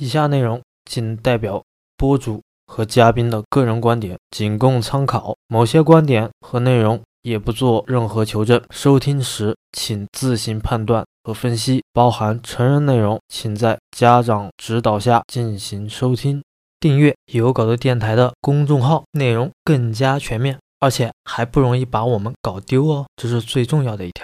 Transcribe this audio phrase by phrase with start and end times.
[0.00, 1.62] 以下内容仅代表
[1.98, 5.36] 播主和嘉宾的个人观点，仅供参考。
[5.46, 8.58] 某些观点和内容也不做任何求证。
[8.70, 16.42] 收听时请自行判断和分析，包含成人内容，请在家长指导下进行收听。
[16.80, 24.19] 订阅有稿的电台的公众号，内容更加全面，而且还不容易把我们搞丢哦，这是最重要的一点。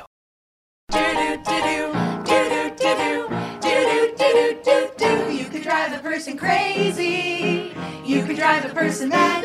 [6.17, 7.73] Person crazy.
[8.07, 9.45] You can drive a person mad.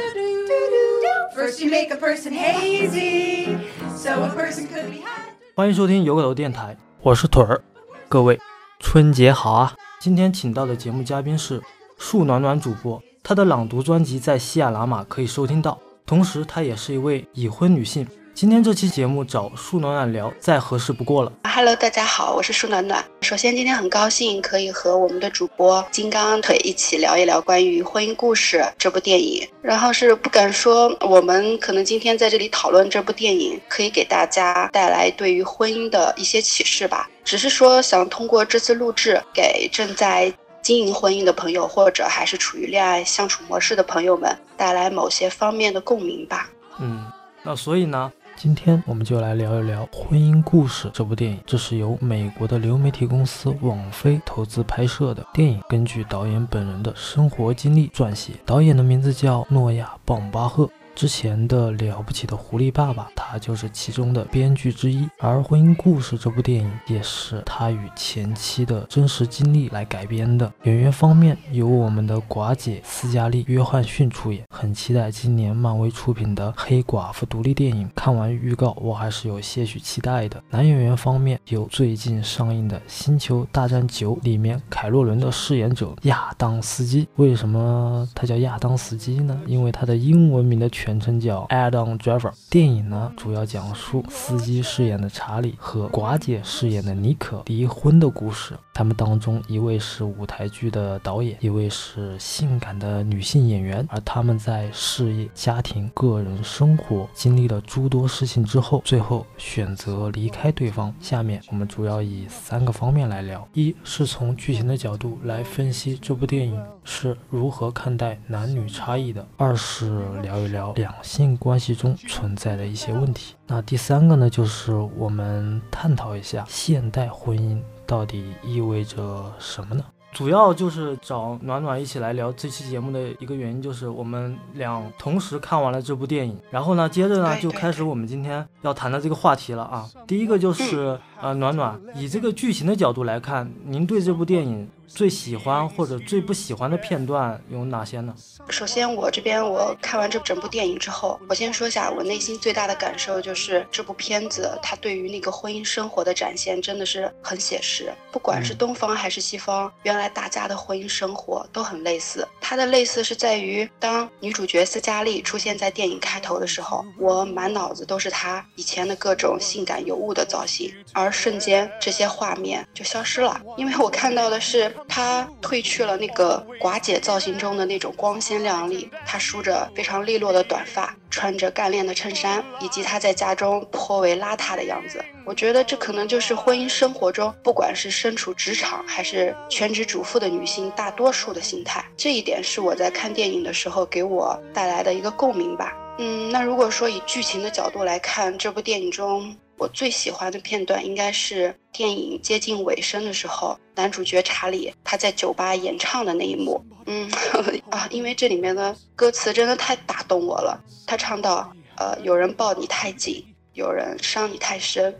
[1.35, 3.57] First you make a person hazy.
[3.97, 5.33] So a person could be had.
[5.53, 7.61] 欢迎收听有狗头电台，我是腿儿。
[8.07, 8.39] 各位，
[8.79, 9.73] 春节好啊！
[9.99, 11.61] 今天请到的节目嘉宾是
[11.97, 18.07] 树暖暖主播，她的朗读专辑在喜马拉雅可以收听到，同时她也是一位已婚女性。
[18.41, 21.31] 今天这期节目找树暖暖聊再合适不过了。
[21.43, 23.05] Hello，大家好，我是树暖暖。
[23.21, 29.47] 首先，今天很高兴可以和我们的主播金刚腿一起聊一聊关于《婚姻故事》这部电影。
[29.61, 37.07] 然后是不敢说，我们可能今天在这里讨论这部电影，可以给大家带来对于婚姻的一些启示吧。
[37.23, 40.33] 只是说想通过这次录制，给正在
[40.63, 46.49] 经营婚姻的朋友，或者还是处于恋爱相处模式的朋友们，带来某些方面的共鸣吧。
[46.79, 47.05] 嗯，
[47.43, 48.11] 那所以呢？
[48.43, 51.39] 今天我们就来聊一聊《婚姻故事》这部电影。
[51.45, 58.33] 这是由美国的流媒体公司网飞投资拍摄的电影，根据导演本人的生活经历撰写。
[58.43, 60.67] 导演的名字叫诺亚·鲍巴赫。
[60.93, 65.09] 之前的了不起的狐狸爸爸，他就是其中的编剧之一。
[65.17, 70.51] 而《婚姻故事》这部电影也是他与前妻的真实经历来改编的。
[70.63, 74.43] 演员方面由我们的寡姐斯嘉丽·约翰逊出演。
[74.49, 77.89] 很期待今年漫威出品的黑寡妇独立电影。
[77.95, 80.43] 看完预告，我还是有些许期待的。
[80.51, 87.07] 男演员方面有最近上映的《星球大战九》里面凯洛伦的饰演者亚当斯基。
[87.15, 89.39] 为什么他叫亚当斯基呢？
[89.47, 90.90] 因为他的英文名的全。
[90.91, 92.33] 全称叫 Adam Driver。
[92.49, 98.57] 电影呢，主要讲述司机饰演的查理和寡姐饰演的妮可离婚的故事。
[98.73, 103.85] 他们当中一位是舞台剧的导演，一位是性感的女性演员。
[103.89, 110.93] 而他们在事业、家庭、个人生活经历了诸多事情之后，最后选择离开对方。
[110.99, 120.70] 下面我们主要以三个方面来聊：一是从剧情的角度来分析这部电影是如何看待男女差异的；二是聊一聊。
[120.75, 123.35] 两性关系中存在的一些问题。
[123.47, 129.83] 那第三个呢，就是我们探讨一下现代婚姻到底意味着什么呢？
[130.13, 139.89] 主要就是找暖暖一起来聊这期节目的一个原因，就是我们俩同时看完了这部电影，然后呢，接着呢就开始我们今天要谈的这个话题了啊。
[140.05, 144.67] 第一个就是呃，暖暖以这个剧情的角度来看，您对这部电影。
[144.93, 148.13] 最喜欢或者最不喜欢的片段有哪些呢？
[148.49, 157.91] 首先，我这边我看完这整部电影之后，我先说一下我内心最大的感受，就是这部片子它对于那个婚姻生活的展现真的是很写实。
[158.11, 162.27] 不管是东方还是西方，原来大家的婚姻生活都很类似。
[162.41, 174.71] 它的类似是在于，当女主角斯嘉丽出现在电影开头的时候，我满脑子都是她以前的各种性感尤物的造型，而瞬间这些画面就消失了，因为我看到的是。
[174.87, 185.03] 她褪去了那个寡姐造型中的那种光鲜亮丽，她梳着非常利落的短发，穿着干练的衬衫，以及她在家中颇为邋遢的样子。
[185.23, 191.85] 我觉得这可能就是婚姻生活中，不管是身处职场还是全职主妇的女性大多数的心态。
[191.95, 195.73] 这一点是我在看电影的时候给我带来的一个共鸣吧。
[195.99, 199.35] 嗯，那如果说以剧情的角度来看，这部电影中。
[199.61, 206.59] 我最喜欢的片段应该是电影接近尾声的时候，男主角查理他在酒吧演唱的那一幕。
[206.87, 207.07] 嗯
[207.69, 210.59] 啊，因为这里面的歌词真的太打动我了。
[210.87, 213.23] 他唱到：呃，有人抱你太紧，
[213.53, 214.91] 有人伤你太深，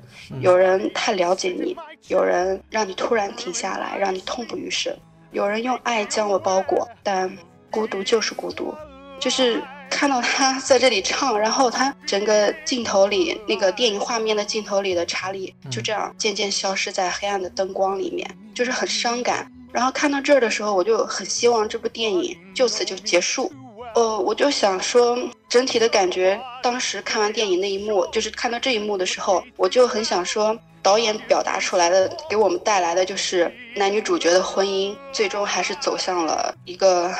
[0.41, 1.75] 有人太了解你，
[2.09, 4.95] 有人让你突然停下来，让你痛不欲生，
[5.31, 7.35] 有人用爱将我包裹，但
[7.71, 8.75] 孤独就是孤独，
[9.19, 9.59] 就是。
[9.91, 19.51] 看到他在这里唱， 然后他整个镜头里那个电影画面的镜头里的查理就这样渐渐消失在黑暗的灯光里面，就是很伤感。
[19.71, 23.51] 然后看到这儿的时候，我就很希望这部电影就此就结束。
[23.93, 25.17] 呃，我就想说，
[25.49, 37.13] 整体的感觉，当时看完电影那一幕，就是看到这一幕的时候，我就很想说，导演表达出来的，给我们带来的就是男女主角的婚姻，最终还是走向了一个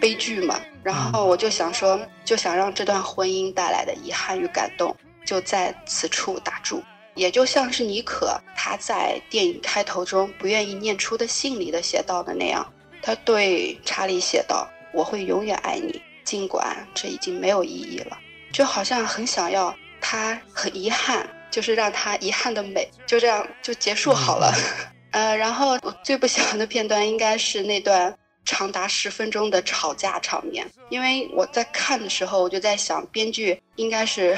[0.00, 0.60] 悲剧嘛。
[0.82, 6.82] 然后我就想说，就想让这段婚姻带来的遗憾与感动，就在此处打住。
[7.14, 12.64] 也就像是妮可她在电影开头中不愿意念出的信里的写到的那样。
[13.02, 18.16] 他对查理写道：“我会永远爱你，尽管这已经没有意义了。”
[18.52, 24.52] 就好像很想要他很遗憾，就是让他遗憾的美就这样就结束好了。
[25.12, 28.14] 呃，然后我最不喜欢的片段应该是那段
[28.44, 34.36] 长达十分钟的吵架场面，因为我在看的时候我就在想，编剧应该是。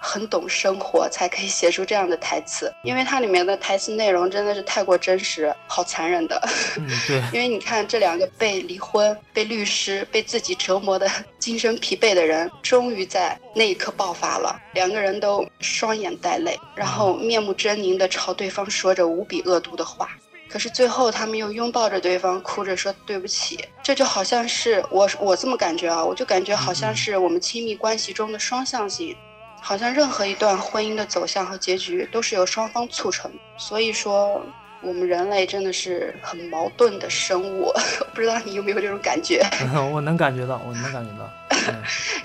[0.00, 6.40] 很懂生活，才可以写出这样的台词，因为它里面的台词内容真的是太过真实，好残忍的。
[6.76, 7.16] 嗯， 对。
[7.32, 14.60] 因为你看，这两个被离婚、被律师、被自己折磨的精神疲惫的人，终于在那一刻爆发了。
[14.74, 20.08] 两个人都双眼带泪，然后面目狰狞地朝对方说着无比恶毒的话。
[20.48, 23.58] 可是最后，他们又拥抱着对方，哭着说对不起。
[23.82, 29.14] 这就好像是我，我这么感觉啊，我就感觉好像是我们亲密关系中的双向性。
[29.60, 34.44] 好像任何一段婚姻的走向和结局都是由双方促成，所以说
[34.80, 37.72] 我们人类真的是很矛盾的生物。
[38.14, 39.42] 不知道你有没有这种感觉？
[39.92, 41.28] 我能感觉到，我能感觉到。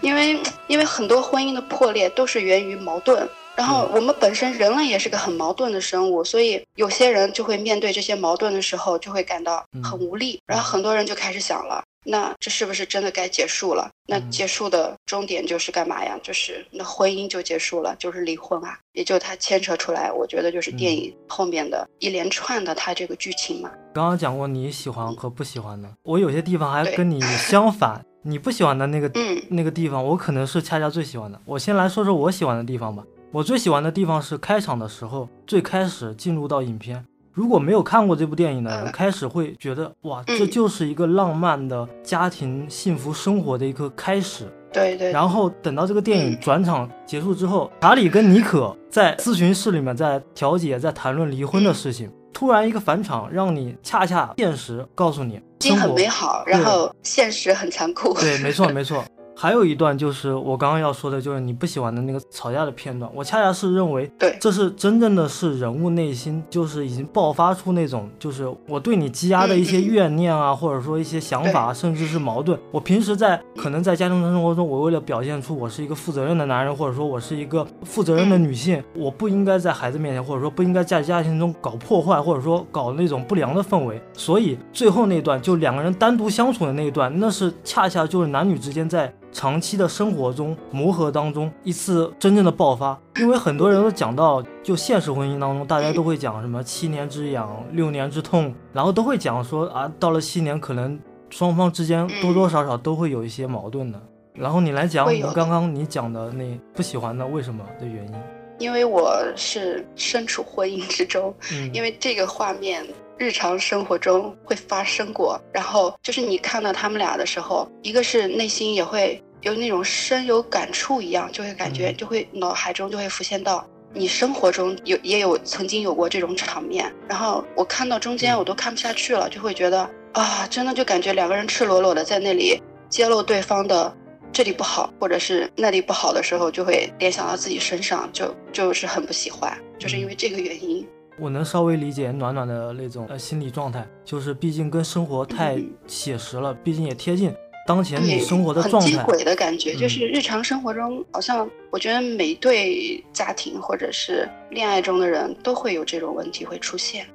[0.01, 3.27] 因为因为很多婚姻的破裂都是源于矛盾，
[3.61, 11.83] 然后我们本身人类也是个很矛盾的生物，所以有些人就会面对这些矛盾的时候就会感到很无力，然后很多人就开始想了。
[12.03, 13.87] 那这是不是真的该结束了？
[14.07, 16.19] 那结束的终点就是干嘛呀？
[16.23, 18.79] 就是那婚姻就结束了，就是离婚啊！
[18.93, 23.69] 也就它牵扯出来，我觉得就是电影后面的一连串的它这个剧情嘛。
[23.93, 28.03] 刚刚讲过你喜欢和不喜欢的，我有些地方还跟你 相反。
[28.23, 31.39] 你不喜欢的那个嗯那个地方，我可能是恰恰最喜欢的。
[31.45, 33.03] 我先来说说我喜欢的地方吧。
[33.33, 37.01] 我最喜欢的地方是开场的时候，最开始进入到影片。
[37.31, 44.51] 如果没有看过这部电影的人，开始会觉得哇，这就是一个浪漫的家庭幸福生活的一个开始。
[44.73, 45.13] 对对。
[45.13, 52.11] 然后等到这个电影转场结束之后，查理跟妮可在咨询室里面在调解，在谈论离婚的事情。
[52.33, 58.13] 突然一个返场，让你恰恰现实告诉你，心很美好，然后现实很残酷。
[58.15, 59.01] 对，没错没错。
[59.35, 63.09] 还有一段就是我刚刚要说的，就是你不喜欢的那个吵架的片段。
[63.15, 72.59] 我恰恰是认为，对，这是真正的是人物内心，就是已经爆发出那种，就是我对你积压的一些怨念啊，或者说一些想法，甚至是矛盾。
[72.69, 83.99] 我平时在可能在家庭生活中，我为了表现出我是一个负责任的男人，或者说我是一个负责任的女性，我不应该在孩子面前，或者说不应该在家庭中搞破坏，或者说搞那种不良的氛围。
[84.13, 89.11] 所以最后那段就两个人单独相处的那一段，那是恰恰就是男女之间在。
[89.31, 100.99] 长期的生活中磨合当中一次真正的爆发，因为很多人都讲到，就现实婚姻当中，大家都会讲什么七年之痒，六年之痛，然后都会讲说啊，到了七年可能
[101.29, 104.01] 双方之间多多少少都会有一些矛盾的。
[104.33, 108.13] 然后你来讲，刚刚你讲的那不喜欢的为什么的原因？
[108.59, 111.33] 因为我是身处婚姻之中，
[111.73, 112.85] 因为这个画面。
[113.21, 123.63] 日常生活中会发生过，然后就是你看到他们俩的时候，一个是内心也会有那种深有感触一样，就会感觉就会脑海中就会浮现到
[123.93, 132.59] 你生活中有也有曾经有过这种场面，然后我看到中间我都看不下去了，就会觉得啊，真的就感觉两个人赤裸裸的在那里
[132.89, 133.95] 揭露对方的
[134.33, 140.83] 这里不好，或者是那里不好的时候，就会联想到自己身上，就就是很不喜欢，就是因为这个原因。
[141.21, 147.31] 我能稍微理解暖暖的那种呃心理状态，就是毕竟跟生活太写实了，毕竟也贴近
[147.67, 148.89] 当前你生活的状态。
[148.89, 157.05] 很接轨的感觉，就是日常生活中，好像我觉得每对家庭或者是恋爱中的人都会有这种问题会出现。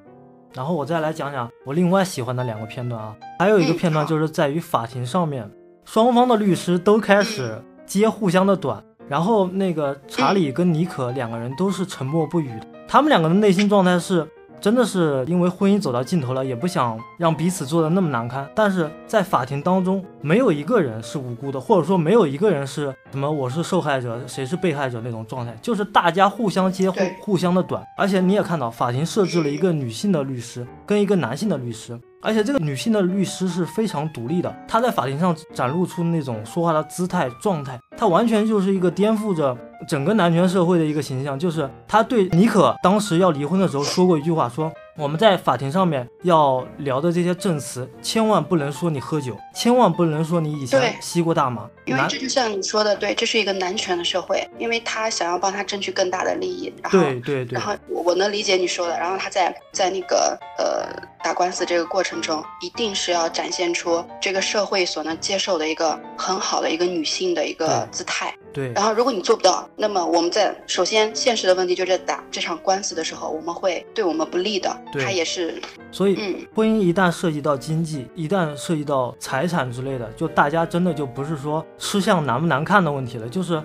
[0.54, 5.50] 然后我再来讲讲我另外喜欢的两个片段啊，还有一个片段就是在于法庭上面，
[5.84, 12.75] 双方的律师都开始揭互相的短，然后那个查理跟妮可两个人都是沉默不语的。
[12.88, 14.26] 他们两个的内心状态是，
[14.61, 18.49] 真的是因为婚姻走到尽头了，也不想让彼此做的那么难堪。
[18.55, 27.83] 但是在法庭当中，没有一个人是无辜的，或者说没有一个人是什么我是受害者，谁是被害者那种状态，就是大家互相接互互相的短。
[27.99, 31.99] 而且你也看到，法庭设置了一个女性的律师跟一个男性的律师。
[32.23, 41.38] 而且这个女性的律师是非常独立的，她在法庭上展露出那种说话的姿态状态，她完全就是一个颠覆着整个男权社会的一个形象。
[41.38, 44.73] 就是他对妮可当时要离婚的时候说过一句话，说。
[44.99, 60.88] 我们在法庭上面要聊的这些证词，千万不能说你喝酒，千万不能说你以前吸过大麻，因为这就像你说的，对，这是一个男权的社会，因为他想要帮他争取更大的利益，然后对对对，然后我我能理解你说的，然后他在在那个呃
[61.23, 68.35] 打官司这个过程中，一定是要展现出这个社会所能接受的一个很好的一个女性的一个姿态。
[68.56, 74.75] 对，然后如果你做不到，那么我们在首先现实的问题就是打这场官司的时候，我们会对我们不利的。
[74.90, 75.60] 对它也是，
[75.92, 83.62] 所以嗯，婚姻一旦涉及到经济，一旦涉及到财产之类的，就大家真的就不是说吃相难不难看的问题了，就是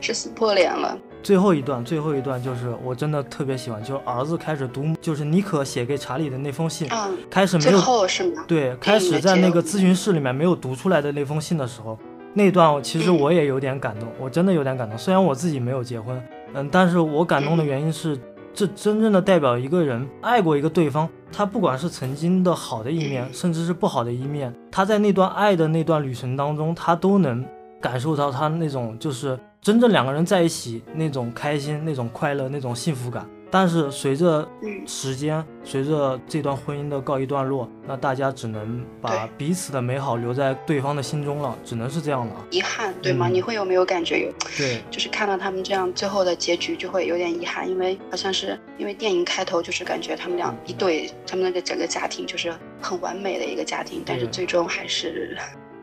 [0.00, 0.96] 是撕破脸了。
[1.22, 8.42] 最后一段，最后一段就是我真的特别喜欢，就是儿子开始读，就是妮可写给查理的那封信，嗯，开始没有后是吗？
[8.48, 11.98] 对，开始在那个咨询室里面没有读出来的那封信的时候，
[12.32, 14.96] 那段其实嗯我也有点感动，我真的有点感动。
[14.96, 16.22] 虽然我自己没有结婚，
[16.54, 18.18] 嗯，但是我感动的原因是，
[18.54, 27.44] 这真正的代表一个人爱过一个对方，他不管是曾经的好的一面，甚至是不好的一面，他在那段爱的那段旅程当中，他都能
[27.80, 33.26] 感受到他那种就是真正两个人在一起那种开心、那种快乐、那种幸福感。
[33.50, 42.32] 但是随着嗯时间，随着这段婚姻的告一段落，那大家只能把彼此的美好留在对方的心中了，只能是这样了。
[42.50, 43.28] 遗憾，对吗？
[43.28, 44.32] 嗯你会有没有感觉有？
[44.56, 55.36] 对，就是看到他们这样最后的结局，就会有点遗憾，因为好像是因为电影开头就是感觉他们俩一对，他们那个整个家庭就是很完美的一个家庭，但是最终还是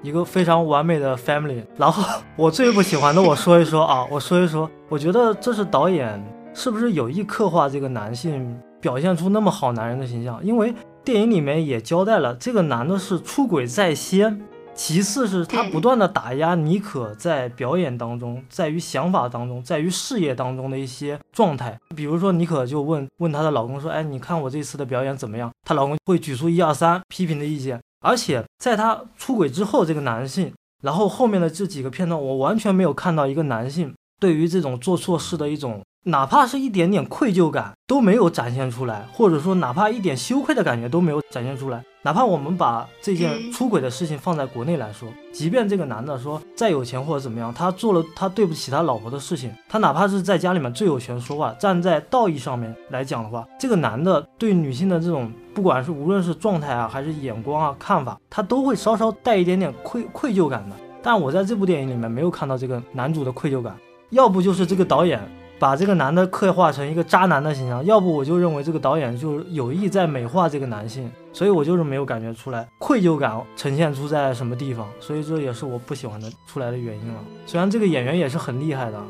[0.04, 1.64] 一个非常完美的 family。
[1.76, 2.04] 然后
[2.38, 6.24] 我最不喜欢的，我说一说啊，我说一说，我觉得这是导演
[6.58, 10.44] 是不是有意刻画这个男性，表现出那么好男人的形象？
[10.44, 10.74] 因为
[11.06, 14.42] 电影里面也交代了，这个男的是出轨在先。
[14.74, 21.78] 其次是他嗯不断的打压妮可在表演当中，在于想法当中，在于事业当中的一些状态。
[21.96, 27.80] 比如说妮可就问问她的老公说：“哎，你看我这次的表演怎么样？”她老公会举出一二三批评的意见。
[28.02, 41.84] 而且在她出轨之后，这个男性，然后后面的这几个片段，我完全没有看到一个男性对于这种做错事的一种，哪怕是一点点愧疚感都没有展现出来，或者说哪怕一点羞愧的感觉都没有展现出来。
[42.02, 60.76] 哪怕我们把这件嗯出轨的事情放在国内来说，即便这个男的说再有钱或者怎么样，他做了他对不起他老婆的事情，他哪怕是在家里面最有权说话，站在道义上面来讲的话，这个男的对女性的这种不管是无论是状态啊，还是眼光啊、看法，他都会稍稍带一点点愧愧疚感的。
[61.04, 63.76] 但我在这部电影里面没有看到这个男主的愧疚感，
[64.12, 65.20] 要不就是这个导演
[65.60, 77.20] 把这个男的刻画成一个渣男的形象，要不我就认为这个导演就是有意在美化这个男性，所以我就是没有感觉出来愧疚感呈现出在什么地方，所以这也是我不喜欢的出来的原因了。
[77.46, 79.02] 虽然这个演员也是很厉害的，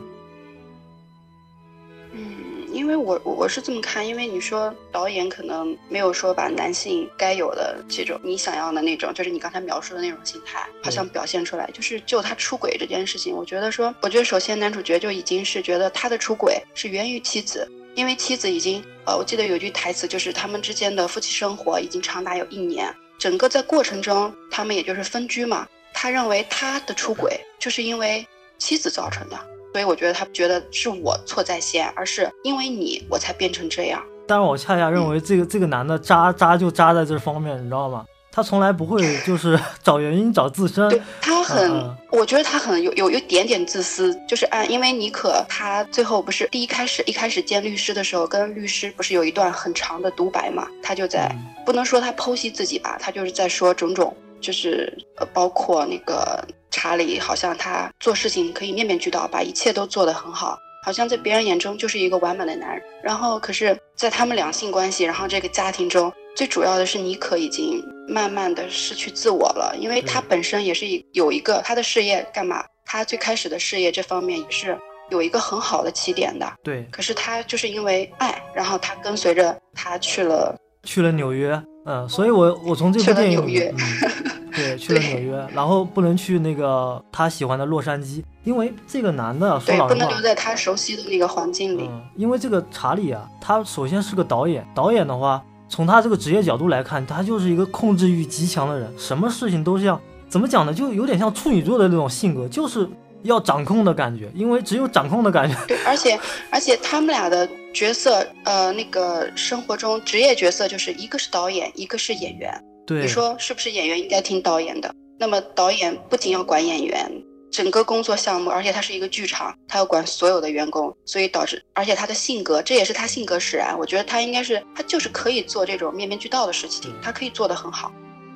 [2.78, 11.68] 因为我我我是这么看，因为你说导演可能没有说把男性该有的这种你想要的那种，就是你刚才描述的那种心态，好像表现出来。
[11.74, 28.24] 就是就他出轨这件事情，我觉得说，我觉得首先男主角就已经是觉得他的出轨是源于妻子，因为妻子已经呃，我记得有句台词就是他们之间的夫妻生活已经长达有一年，整个在过程中他们也就是分居嘛，他认为他的出轨就是因为
[28.60, 29.57] 妻子造成的。
[29.78, 34.04] 所以我觉得他觉得是我错在先，而是因为你我才变成这样。
[34.28, 38.04] 但是我恰恰认为这个这个男的渣渣就渣在这方面，你知道吗？
[38.32, 60.58] 他从来不会 就是 找原因找自身，对他很，我觉得他很有有一点点自私，就是按因为妮可他最后不是第一开始一开始见律师的时候，跟律师不是有一段很长的独白嘛，他就在、嗯不能说他剖析自己吧，他就是在说种种，就是呃包括那个查理，好像他做事情可以面面俱到，把一切都做得很好。
[60.84, 74.78] 好像在别人眼中就是一个完美的男人，然后可是，在他们两性关系，然后这个家庭中，最主要的是妮可已经慢慢的失去自我了，因为他本身也是一有一个他的事业干嘛，他最开始的事业这方面也是
[75.10, 83.74] 有一个很好的起点的，对，可是他就是因为爱，然后他跟随着他去了，去了纽约，嗯，所以我我从这去了部电影里纽约。
[83.78, 84.27] 嗯，
[84.58, 91.84] 对， 去了纽约，然后不能去那个他喜欢的洛杉矶，因为这个男的说对，老实话不能留，在他熟悉的那个环境里。
[91.90, 100.74] 嗯，因为这个查理啊，他首先是个导演，导演的话，从他这个职业角度来看，他就是一个控制欲极强的人，什么事情都是要怎么讲呢？
[100.74, 102.90] 就有点像处女座的那种性格，就是
[103.24, 112.64] 要掌控的感觉，因为只有掌控的感觉，对，而且而且他们俩的角色，呃，那个生活中职业角色就是一个是导演，一个是演员。
[112.88, 114.90] 对，你说是不是演员应该听导演的？
[115.20, 117.12] 那么导演不仅要管演员，
[117.52, 123.78] 整个工作项目，而且他是一个剧场，他要管所有的员工，所以导致，而且他的性格，这也是他性格使然。
[123.78, 127.92] 我觉得他应该是，他就是可以做这种面面俱到的事情，他可以做得很好。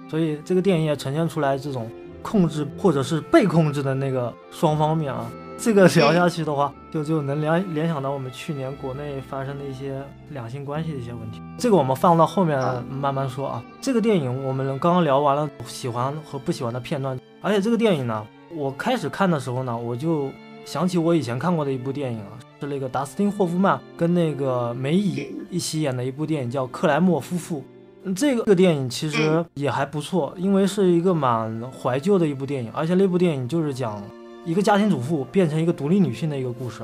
[0.10, 1.90] 所以这个电影也呈现出来这种
[2.22, 5.32] 控制或者是被控制的那个双方面啊。
[5.62, 11.40] 这个聊下去的话， 就就能联联想到我们去年国内发生的一些两性关系的一些问题。
[11.58, 13.64] 这个我们放到后面慢慢说啊。
[13.80, 18.26] 这个电影我们刚刚聊完了喜欢和不喜欢的片段，而且这个电影呢，
[18.56, 20.30] 我开始看的时候呢，我就
[20.66, 27.64] 想起我以前看过的一部电影啊，是那个达斯汀·霍夫曼跟那个梅姨一起演的一部电影，叫《克莱默夫妇》。
[28.16, 34.02] 这个电影其实也还不错，因为是一个蛮怀旧的一部电影，而且那部电影就是讲
[34.46, 36.84] 一个家庭主妇变成一个独立女性的一个故事。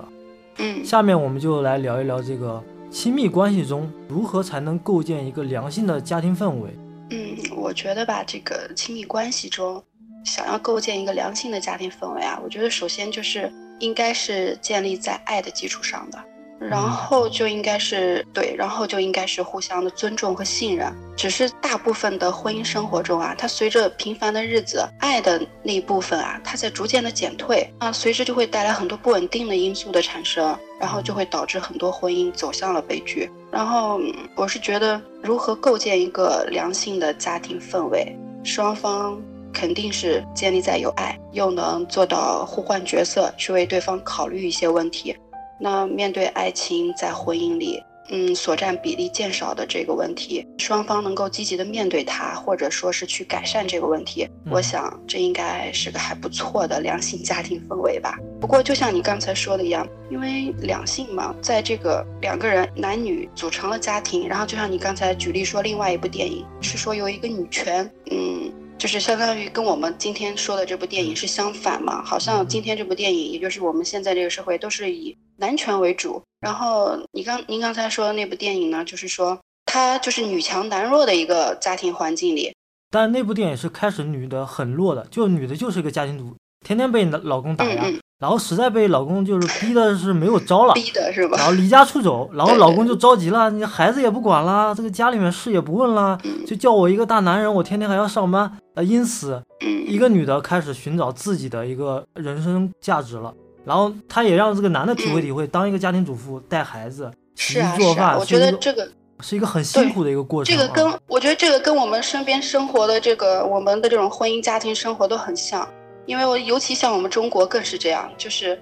[0.57, 6.69] 嗯，下面我们就来聊一聊这个亲密关系中如何才能构建一个良性的家庭氛围。
[7.09, 9.83] 嗯，我觉得吧，这个亲密关系中
[10.25, 16.19] 想要构建一个良性的家庭氛围啊，我觉得首先就是应该是建立在爱的基础上的。
[16.59, 20.91] 然后就应该是对，然后就应该是互相的尊重和信任。
[21.15, 33.29] 只是大部分的婚姻生活中啊，它随着平凡的日子，爱的那一部分啊，它在逐渐的减退啊，随之就会带来很多不稳定的因素的产生，然后就会导致很多婚姻走向了悲剧。
[33.51, 33.99] 然后
[34.35, 39.19] 我是觉得，如何构建一个良性的家庭氛围，双方
[39.53, 45.15] 肯定是建立在有爱，又能做到互换角色，去为对方考虑一些问题。
[45.59, 58.17] 那面对爱情在婚姻里，嗯，所占比例渐少的这个问题，双方能够积极的面对它，或者说是去改善这个问题，我想这应该是个还不错的良性家庭氛围吧。
[58.39, 68.51] 不过就像你刚才说的一样，因为两性嘛，在这个两个人男女组成了家庭，然后就像你刚才举例说，另外一部电影是说有一个女权，嗯。
[68.77, 72.03] 就是相当于跟我们今天说的这部电影是相反嘛？
[72.05, 76.21] 好像今天这部电影，也就是我们现在这个社会，都是以男权为主。
[76.39, 82.53] 然后你刚您刚才说的那部电影呢，就是说它就是女强男弱的一个家庭环境里。
[82.91, 87.85] 但那部电影是开始女的很弱的，就女的就是一个家庭主，天天被老公打压。
[88.19, 91.37] 然后实在被老公就是逼的是没有招了，逼的是吧？
[91.37, 99.39] 然后离家出走， 然后老公就着急了，你孩子也不管了，这个家里面事也不问了，就叫我一个大男人，我天天还要上班，呃，因此，
[99.87, 103.31] 一个女的开始寻找自己的一个人生价值了。
[103.67, 110.55] 然后他也让这个男的体会体会，当一个家庭主妇带孩子、洗衣做饭，我觉得这个是一个很辛苦的一个过程。
[110.55, 115.67] 这个跟我觉得这个跟我们身边生活的这个我们的这种婚姻家庭生活都很像，
[116.05, 118.57] 因为我尤其像我们中国更是这样，就是。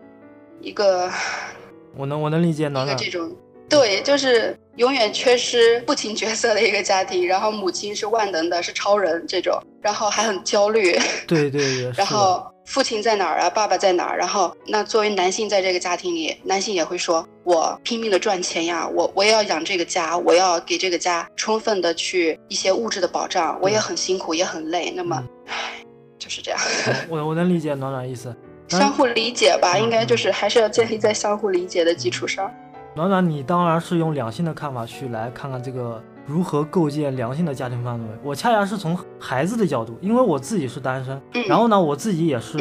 [0.62, 1.12] 一个，
[1.96, 3.30] 我能我能理解暖暖这种，
[3.70, 13.50] 对，就是永远缺失父亲角色的一个家庭，然后母亲是万能的，是超人这种，然后还很焦虑，对对对， 然后父亲在哪儿啊？
[13.50, 14.18] 爸爸在哪儿？
[14.18, 25.86] 然后那作为男性在这个家庭里，男性也会说，我拼命的赚钱呀，我我也要养这个家，我要给这个家充分的去一些物质的保障，我也很辛苦，也很累，那么，唉，
[26.18, 26.60] 就是这样。
[27.08, 28.36] 我我能理解暖暖意思。
[28.68, 32.52] 相互理解吧，应该就是还是要建立在相互理解的基础上。
[32.96, 38.08] 暖暖，你当然是用两性的看法去来看看这个如何构建良性的家庭氛围。
[38.24, 42.58] 我恰恰是从孩子的角度，因为我自己是单身，然后呢，我自己也是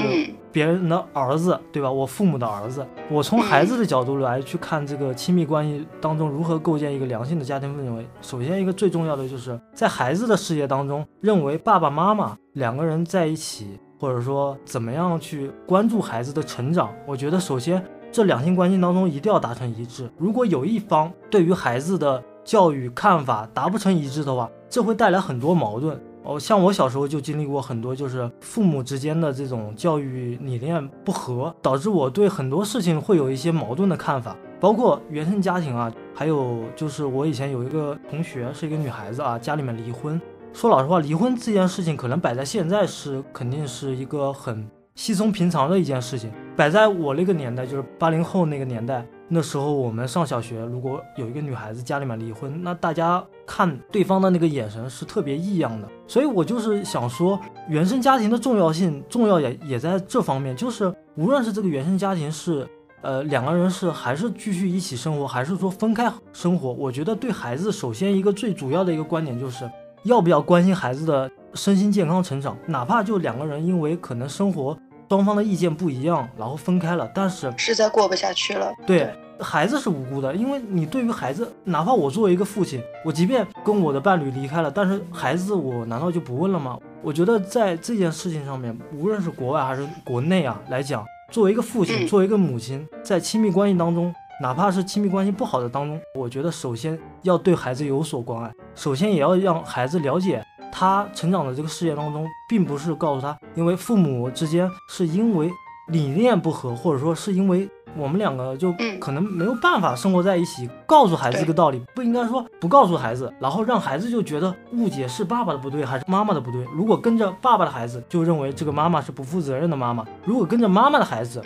[0.53, 1.91] 别人的儿子，对吧？
[1.91, 8.07] 我父母的儿子，我从孩子的角度来去看这个亲密关系当中如何构建一个良性的家庭氛围。
[8.21, 13.79] 首先，一个最重要的就是在孩子的世界当中，认为爸爸妈妈两个人在一起。
[13.97, 16.93] 或者说，怎么样去关注孩子的成长？
[17.07, 20.11] 我觉得，首先这两性关系当中一定要达成一致。
[20.19, 25.99] 如果有一方对于孩子的教育看法达不成一致的话，这会带来很多矛盾。
[26.23, 34.37] 哦，像我小时候就经历过很多，就是父母之间的这种教育理念不合，导致我对很多事情会有一些矛盾的看法。
[34.59, 40.19] 包括原生家庭啊，还有就是我以前有一个同学是一个女孩子啊，家里面离婚。
[40.55, 46.33] 说老实话，离婚这件事情可能摆在现在是肯定是一个很稀松平常的一件事情。
[46.57, 55.89] 摆在我那个年代，就是八零后那个年代，那时候我们上小学，如果有一个女孩子家里面离婚，那大家看对方的那个眼神是特别异样的。
[56.07, 57.37] 所以我就是想说，
[57.69, 62.65] 原生家庭的重要性，重要也也在这方面，就是无论是这个原生家庭是，
[63.03, 69.69] 呃，两个人是还是继续一起生活，还是说分开生活，我觉得对孩子首先一个最主要的一个观点就是。
[70.05, 72.55] 要不要关心孩子的身心健康成长？
[72.67, 74.77] 哪怕就两个人因为可能生活
[75.09, 78.71] 双方的意见不一样，然后分开了，但是实在过不下去了。
[78.87, 86.79] 对孩子是无辜的，因为你对于孩子，哪怕我作为一个父亲，我即便跟我的伴侣离开了，但是孩子我难道就不问了吗？
[87.03, 94.15] 我觉得在这件事情上面，无论是国外还是国内啊来讲，作为一个父亲，作为一个母亲，在亲密关系当中。
[94.43, 105.49] 哪怕是亲密关系不好的当中，我觉得首先要对孩子有所关爱，首先也要让孩子了解他成长的这个世界当中，并不是告诉他，因为父母之间是因为
[105.87, 110.69] 理念不合，或者说是因为我们两个就可能没有办法生活在一起。
[110.87, 116.65] 告诉孩子这个道理，不应该说不告诉孩子，然后让孩子就觉得误解是爸爸的不对还是妈妈的不对。
[116.75, 121.43] 如果跟着爸爸的孩子，就认为这个妈妈是不负责任的妈妈；如果跟着妈妈的孩子，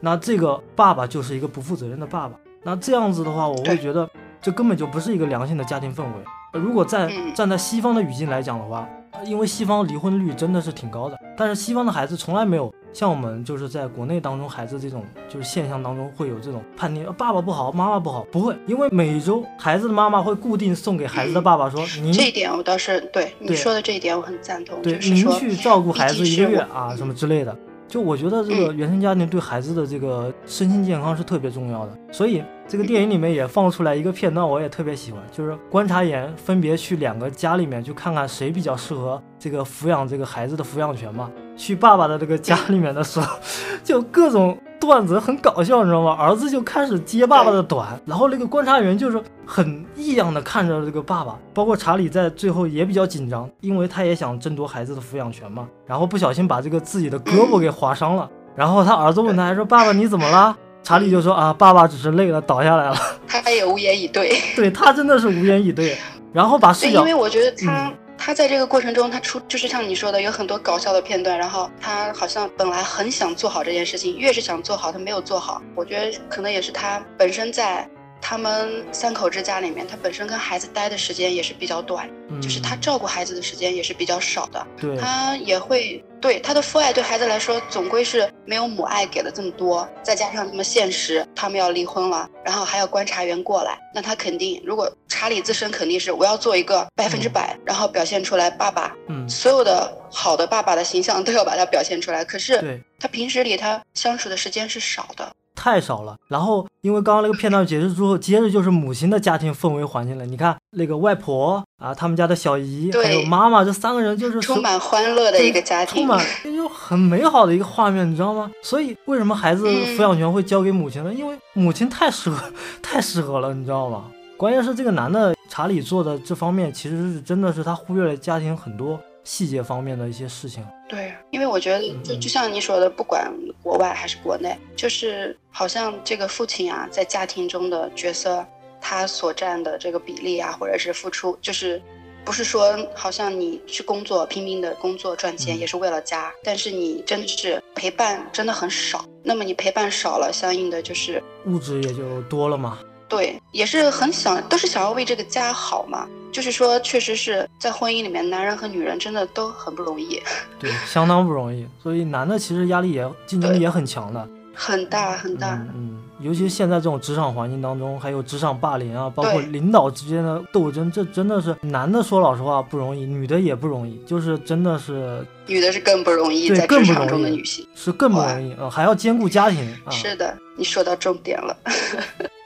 [0.00, 2.36] 那这个爸爸就是一个不负责任的爸爸。
[2.62, 4.08] 那这样子的话，我会觉得
[4.40, 6.08] 这根本就不是一个良性的家庭氛围。
[6.52, 27.56] 呃如果在嗯站在西方的语境来讲的话，呃因为西方离婚率真的是挺高的，但是西方的孩子从来没有像我们就是在国内当中孩子这种就是现象当中会有这种叛逆，呃爸爸不好，妈妈不好，不会，因为每周孩子的妈妈会固定送给孩子的爸爸说，您这一点我倒是对你说的这一点我很赞同，对，就是您去照顾孩子一个月啊，什么之类的。
[27.88, 41.30] 就我觉得这个原生家庭对孩子的这个身心健康是特别重要的，所以这个电影里面也放出来一个片段，我也特别喜欢，就是观察员分别去两个家里面去看看谁比较适合这个抚养这个孩子的抚养权嘛。
[41.54, 43.38] 去爸爸的这个家里面的时候，
[43.84, 46.16] 就各种段子很搞笑，你知道吗？
[46.18, 62.96] 儿子就开始接爸爸的短，然后那个观察员就是很异样的看着这个爸爸，包括查理在最后也比较紧张，因为他也想争夺孩子的抚养权嘛，然后不小心把这个自己的胳膊给划伤了，然后他儿子问他还说：“爸爸你怎么了？”查理就说：“啊，爸爸只是累了倒下来了。
[63.28, 64.40] 他也无言以对。
[64.56, 65.96] ”对他真的是无言以对，
[66.32, 75.60] 然后把视对，角因为我觉得他、嗯他在这个过程中，他出就是像你说的，有很多搞笑的片段，然后他好像本来很想做好这件事情，越是想做好，他没有做好。
[75.74, 77.84] 我觉得可能也是他本身在
[78.20, 84.64] 他们三口之家里面，他本身跟孩子待的时间也是比较短，嗯就是他照顾孩子的时间也是比较少的。
[84.80, 102.80] 对他也会对他的父爱对孩子来说，总归是没有母爱给的这么多，再加上这么现实，他们要离婚了，然后还要观察员过来，那他肯定，如果查理自身肯定是我要做一个百分之百，然后表现出来爸爸嗯所有的好的爸爸的形象都要把它表现出来，可是。
[103.02, 105.28] 他平时里他相处的时间是少的，
[105.62, 106.16] 太少了。
[106.26, 110.26] 然后因为刚刚那个片段结束之后，接着就是母亲的家庭氛围环境了。
[110.26, 118.50] 你看那个外婆啊，他们家的小姨，还有妈妈，这三个人就是充满欢乐的一个家庭，充满就很美好的一个画面，你知道吗？
[118.60, 121.14] 所以为什么孩子嗯抚养权会交给母亲呢？
[121.14, 124.06] 因为母亲太适合， 太适合了，你知道吗？
[124.36, 130.66] 关键是这个男的查理做的这方面，其实是真的是他忽略了家庭很多细节方面的一些事情。
[130.88, 133.32] 对，因为我觉得就嗯就像你说的，不管
[133.62, 138.44] 国外还是国内，就是好像这个父亲啊，在家庭中的角色，
[138.80, 141.80] 他所占的这个比例啊，或者是付出，就是
[142.24, 152.78] 不是说好像你去工作拼命的工作赚钱嗯也是为了家，但是你真的是陪伴真的很少，那么你陪伴少了，相应的就是物质也就多了嘛。
[153.12, 156.08] 对，也是很想，都是想要为这个家好嘛。
[156.32, 160.18] 就是说，确实是在婚姻里面，男人和女人真的都很不容易，
[160.58, 161.66] 对，相当不容易。
[161.82, 164.26] 所以男的其实压力也竞争力也很强的。
[164.54, 165.56] 很大很大。
[165.56, 177.66] 嗯嗯，尤其现在这种职场环境当中，还有职场霸凌啊，包括领导之间的斗争，这真的是男的说老实话不容易，女的也不容易，就是真的是女的是更不容易，对在职场更不容易中的女性。
[177.74, 179.90] 是更不容易啊、呃还要兼顾家庭啊。
[179.90, 181.54] 是的，你说到重点了。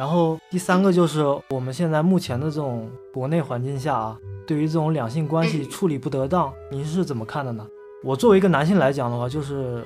[0.00, 7.66] 然后第三个就是我们现在目前的这种国内环境下啊，对于这种两性关系嗯处理不得当，您是怎么看的呢？
[8.02, 9.84] 我作为一个男性来讲的话，就是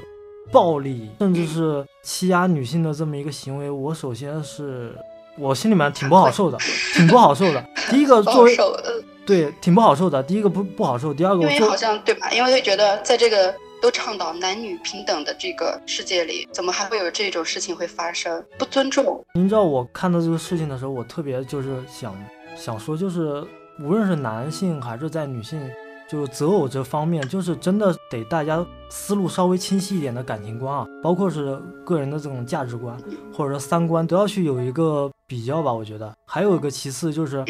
[0.52, 4.94] 暴力甚至是欺压女性的这么一个行为，我首先是
[5.36, 6.56] 我心里面挺不好受的，
[6.94, 7.60] 挺不好受的。
[7.90, 8.56] 第一个作为
[9.26, 12.30] 对挺不好受的，第一个不不好受，第二个因为好像对吧？
[12.30, 13.52] 因为会觉得在这个
[13.84, 18.42] 都倡导男女平等的这个世界里，怎么还会有这种事情会发生？
[18.58, 22.16] 不尊重，您知道我看到这个事情的时候，我特别就是想
[22.56, 23.44] 想说，就是
[23.78, 25.60] 无论是男性还是在女性，
[26.08, 32.96] 就择偶这方面，就是真的得大家思路稍微清晰一点的感情观啊，包括是个人的这种价值观
[33.34, 35.70] 或者说三观，都要去有一个比较吧。
[35.70, 37.44] 我觉得还有一个其次就是，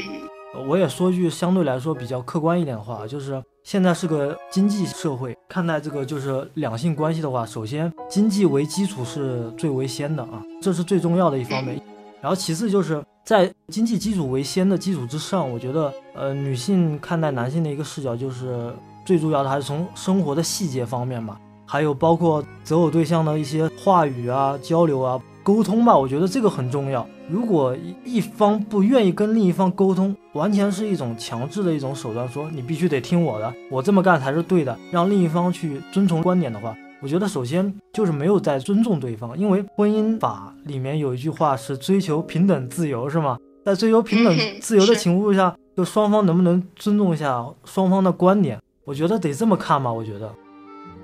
[0.52, 11.80] 呃我也说句相对来说比较客观一点的话，就是现在是个经济社会，看待这个就是两性关系的话，首先经济为基础是最为先的啊，这是最重要的一方面。
[12.20, 18.70] 然后其次就是在经济基础为先的基础之上，我觉得呃女性看待男性的一个视角就是
[19.06, 27.06] 最重要的还是从生活的细节方面吧，还有包括择偶对象的一些话语啊、交流啊、沟通吧，我觉得这个很重要。
[27.30, 43.38] 如果一一方不愿意跟另一方沟通，完全是一种强制的一种手段，说你必须得听我的，我这么干才是对的，让另一方去遵从观点的话，我觉得首先就是没有在尊重对方，因为婚姻法里面有一句话是追求平等自由，是吗？
[43.64, 48.58] 在追求平等自由的 情况下，就双方能不能尊重一下双方的观点？
[48.84, 49.90] 我觉得得这么看吧。
[49.90, 50.30] 我觉得，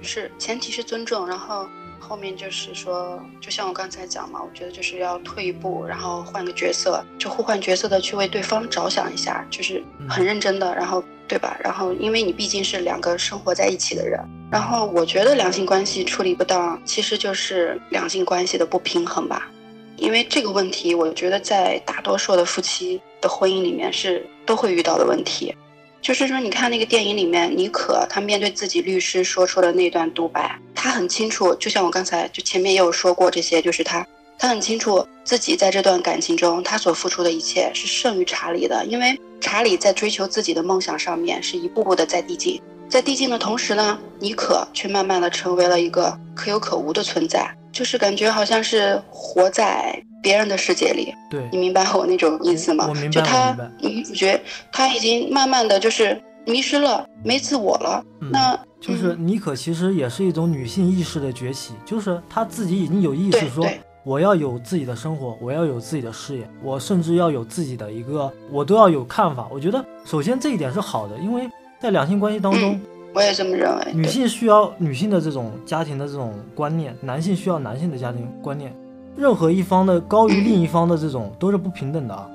[0.02, 1.66] 是前提是尊重，然后
[2.10, 11.56] 后面就是说，就像我刚才讲嘛，我觉得就是要退一步，然后换个角色，就互换角色的去为对方着想一下，就是很认真的，然后对吧？
[11.62, 14.18] 然后因为你毕竟是两个生活在一起的人，
[14.50, 19.48] 然后我觉得两性关系处理不当，其实就是两性关系的不平衡吧。
[19.96, 25.54] 因为这个问题，我觉得在大多数的夫妻的婚姻里面是都会遇到的问题。
[26.02, 34.06] 就是说，你看那个电影里面，妮可她面对自己律师说出的那段独白，她很清楚，就像我刚才就前面也有说过这些，就是她，
[34.38, 50.02] 她很清楚自己在这段感情中，她所付出的一切是胜于查理的，因为查理在追求自己的梦想上面是一步步的在递进，在递进的同时呢，妮可却慢慢的成为了一个可有可无的存在，就是感觉好像是活在。
[50.22, 52.84] 别人的世界里，对你明白我那种意思吗？
[52.86, 53.10] 我明白。
[53.10, 54.38] 就他女主角，
[54.70, 58.04] 她已经慢慢的就是迷失了，没自我了。
[58.30, 63.66] 那就是妮可，其实也是一种女性意识的崛起，就是她自己已经有意识说，
[64.04, 69.48] 我要有自己的生活，我要有自己的事业，我甚至要有自己的一个，我都要有看法。
[69.50, 71.48] 我觉得首先这一点是好的，因为
[71.80, 72.78] 在两性关系当中，
[73.12, 78.74] 我也这么认为，女性需要女性的这种家庭的这种观念，男性需要男性的家庭观念。
[79.16, 82.30] 任何一方的高于另一方的这种都是不平等的啊，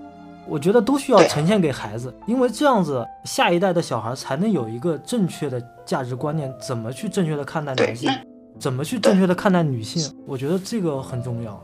[0.45, 8.11] 我觉得都需要呈现给孩子，因为这样子下一代的小孩才能有一个正确的价值观念，怎么去正确的看待男性，
[8.59, 11.63] 怎么去正确的看待女性，我觉得这个很重要啊。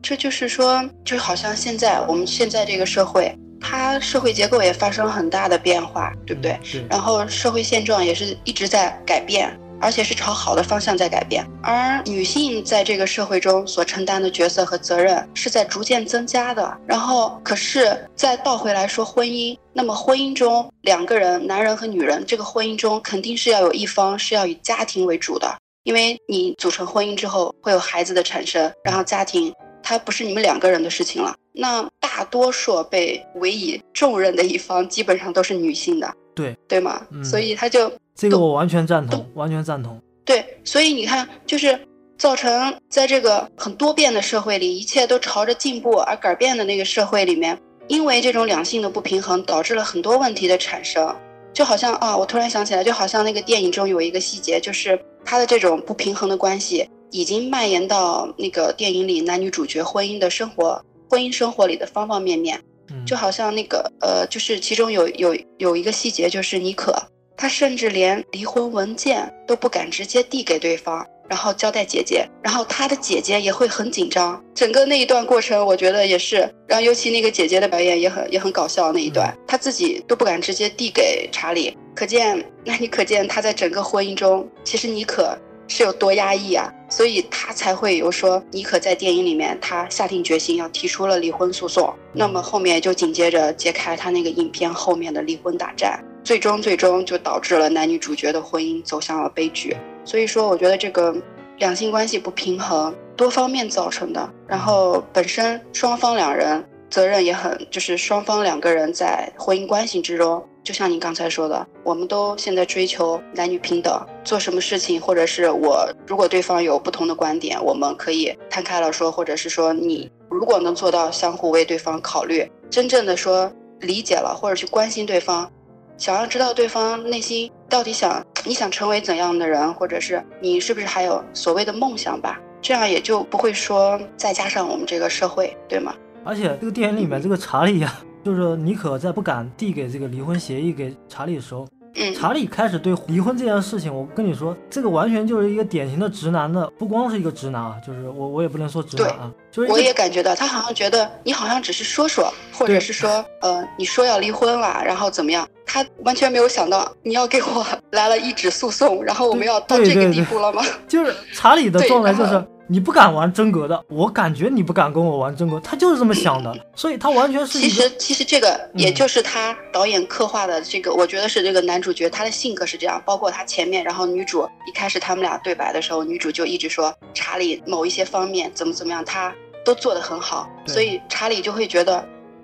[0.00, 6.58] 这就是说，就好像现在我们现在这个社会，它社会结构也发生很大的变化，对不对？
[6.90, 9.58] 然后社会现状也是一直在改变。
[9.80, 16.78] 而且是朝好的方向在改变，而女性在这个社会中所承担的角色和责任是在逐渐增加的。
[16.86, 31.34] 然后，可是再倒回来说婚姻，那么婚姻中两个人，男人和女人，这个婚姻中肯定是要有一方是要以家庭为主的，因为你组成婚姻之后会有孩子的产生，然后家庭它不是你们两个人的事情了。
[31.52, 37.04] 那大多数被委以重任的一方，基本上都是女性的，对对吗？
[37.24, 37.90] 所以他就。
[38.14, 40.00] 这个我完全赞同，完全赞同。
[40.24, 41.76] 对，所以你看，就是
[42.16, 51.12] 造成在这个很多变的社会里，一切都朝着进步而改变的那个社会里面，因为这种两性的不平衡，导致了很多问题的产生。
[51.52, 62.60] 就好像啊，我突然想起来，就好像那个电影中有一个细节，就是他的这种不平衡的关系，已经蔓延到那个电影里男女主角婚姻的生活、婚姻生活里的方方面面。
[63.06, 66.94] 就好像那个呃，就是其中有有有一个细节，就是妮可。
[67.36, 74.40] 她甚至连离婚文件都不敢直接递给对方，然后交代姐姐，然后她的姐姐也会很紧张。
[74.54, 76.36] 整个那一段过程，我觉得也是，
[76.68, 78.92] 然后尤其那个姐姐的表演也很也很搞笑。
[78.92, 85.36] 那一段她自己都不敢直接递给查理，可见，那你可见她在整个婚姻中，其实妮可
[85.68, 91.92] 是有多压抑啊，所以他才会有说妮可在电影里面，他下定决心要提出了离婚诉讼。
[92.12, 96.02] 那么后面就紧接着揭开他那个影片后面的离婚大战。
[96.22, 99.76] 最终，最终就导致了男女主角的婚姻走向了悲剧。
[100.04, 101.14] 所以说，我觉得这个
[101.58, 104.30] 两性关系不平衡，多方面造成的。
[104.46, 125.50] 然后本身双方两人责任也很，就是双方两个人在婚姻关系之中，就像你刚才说的，我们都现在追求男女平等，做什么事情，或者是我如果对方有不同的观点，我们可以摊开了说，或者是说你如果能做到相互为对方考虑，真正的说理解了，或者去关心对方。
[125.98, 132.40] 想要知道对方内心到底想你想成为怎样的人，或者是你是不是还有所谓的梦想吧？
[132.62, 135.92] 这样也就不会说再加上我们这个社会，对吗？
[136.24, 141.66] 而且这个电影里面这个查理呀，就是妮可在不敢递给这个离婚协议给查理的时候。
[142.12, 160.64] 查理开始对离婚这件事情，我跟你说，这个完全就是一个典型的直男的，不光是一个直男啊，就是我我也不能说直男啊，就是我也感觉到他好像觉得你好像只是说说，或者是说呃你说要离婚了，然后怎么样，他完全没有想到你要给我 来了一纸诉讼，然后我们要到这个地步了吗？
[160.88, 162.44] 就是查理的状态就是。
[162.66, 167.58] 你不敢玩真格的，我感觉你不敢跟我玩真格，他就是这么想的， 所以他完全是。
[167.58, 182.02] 其实其实这个也就是他导演刻画的这个，我觉得是这个男主角他的性格是这样，包括他前面，然后女主一开始他们俩对白的时候，女主就一直说查理某一些方面怎么怎么样，他都做得很好，所以查理就会觉得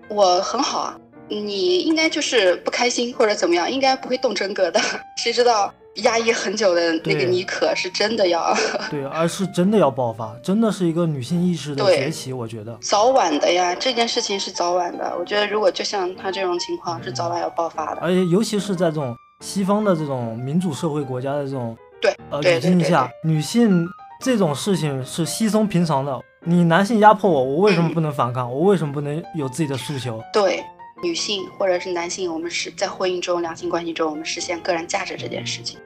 [0.09, 0.97] 我很好啊，
[1.29, 4.81] 你应该就是不开心或者怎么样，应该不会动真格的，
[5.17, 5.73] 谁知道。
[5.97, 8.55] 压抑很久的那个妮可是真的要
[8.91, 12.33] 对，而是真的要爆发， 真的是一个女性意识的崛起。
[12.33, 15.13] 我觉得早晚的呀，这件事情是早晚的。
[15.19, 18.01] 我觉得如果就像她这种情况，是早晚要爆发的。
[18.01, 23.87] 而且尤其是在这种西方的这种民主社会国家的这种对呃语境下，女性
[24.23, 26.19] 这种事情是稀松平常的。
[26.45, 28.51] 你男性压迫我，我为什么不能反抗？
[28.51, 30.23] 我为什么不能有自己的诉求？
[30.33, 30.65] 对。
[31.03, 35.79] 女性或者是男性，我们是在婚姻中、两性关系中，我们实现个人价值这件事情。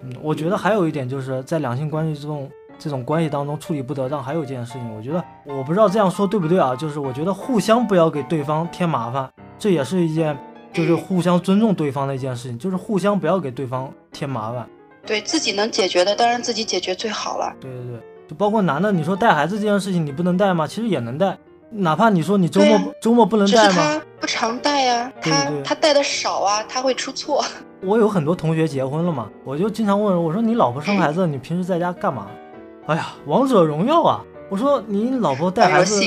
[0.00, 6.74] 嗯，我觉得还有一点就是在两性关系这种这种关系当中处理不得当，还有一件事情，我觉得我不知道这样说对不对啊？
[6.74, 10.36] 就是我觉得互相不要给对方添麻烦，这也是一件
[10.72, 14.68] 就是互相尊重对方的一件事情，就是互相不要给对方添麻烦。
[15.06, 17.54] 对自己能解决的，当然自己解决最好了。
[17.60, 20.66] 对对对，就包括男的，你说带孩子这件事情你不能带吗？
[20.66, 21.38] 其实也能带，
[21.76, 23.74] 哪怕你说你周末周末不能带吗？
[23.74, 27.44] 他不常带呀，他他带的少啊，他会出错。
[27.82, 32.28] 我有很多同学结婚了嘛，我就经常问我说你老婆生孩子，你平时在家干嘛？
[32.86, 34.24] 哎呀，王者荣耀啊！
[34.50, 36.00] 我说您老婆带孩子，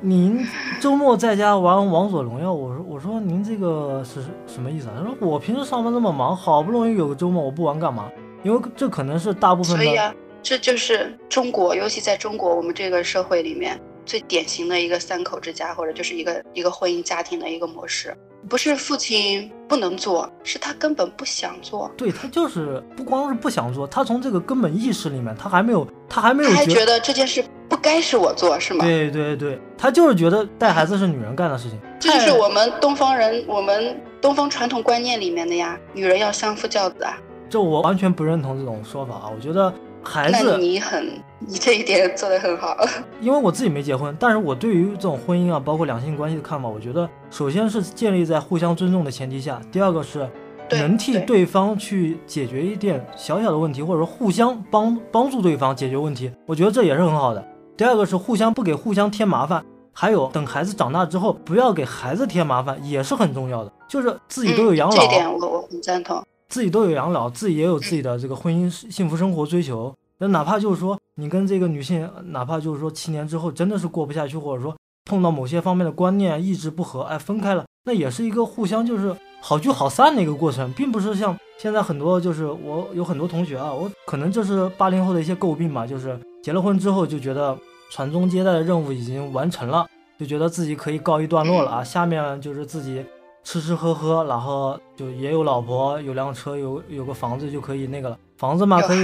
[0.00, 0.44] 您
[0.80, 2.52] 周末在家玩王者荣耀。
[2.52, 4.94] 我说我说您这个是什么意思啊？
[4.98, 8.10] 他说我平时上班那么忙，好不容易有个周末，我不玩干嘛？
[8.42, 9.84] 因为这可能是大部分的。
[9.84, 13.78] 所以啊，这就是中国，尤其在中国我们这个社会里面
[14.08, 18.16] 最典型的一个三口之家，或者就是一个一个婚姻家庭的一个模式。
[18.48, 21.90] 不是父亲不能做，是他根本不想做。
[21.96, 28.84] 对他就是不光是不想做，他从这个根本意识里面，他还没有，他还没有，他还觉得这件事不该是我做，是吗？
[28.84, 31.78] 对对对，他就是觉得带孩子是女人干的事情。
[32.00, 37.18] 这就是我们东方人，我们东方传统观念里面的呀，女人要相夫教子啊。
[37.50, 39.74] 这我完全不认同这种说法啊，我觉得。
[40.02, 42.76] 孩子，你很，你这一点做得很好。
[43.20, 50.28] 因为我自己没结婚，但是我对于这种婚姻啊，包括两性关系的看法，我觉得首先是建立在互相尊重的前提下，第二个是
[50.70, 57.44] 能替对方去解决一点小小的问题，或者说互相帮帮助对方解决问题，我觉得这也是很好的。
[57.76, 63.72] 第二个是互相不给互相添麻烦，还有等孩子长大之后，不要给孩子添麻烦，也是很重要的。
[63.88, 66.22] 就是自己都有养老，这点我我很赞同。
[66.48, 69.94] 自己都有养老，自己也有自己的这个婚姻幸福生活追求。
[70.18, 87.56] 那哪怕就是说你跟这个女性，哪怕就是说七年之后真的是过不下去，或者说碰到某些方面的观念意志不合，哎，分开了，那也是一个互相就是好聚好散的一个过程，并不是像现在很多就是我有很多同学啊，我可能这是八零后的一些诟病吧，就是结了婚之后就觉得
[87.90, 89.86] 传宗接代的任务已经完成了，
[90.18, 93.04] 就觉得自己可以告一段落了啊，下面就是自己。
[93.44, 98.18] 吃吃喝喝，然后就也有老婆，有辆车，有有个房子就可以那个了。
[98.36, 99.02] 房子嘛可以，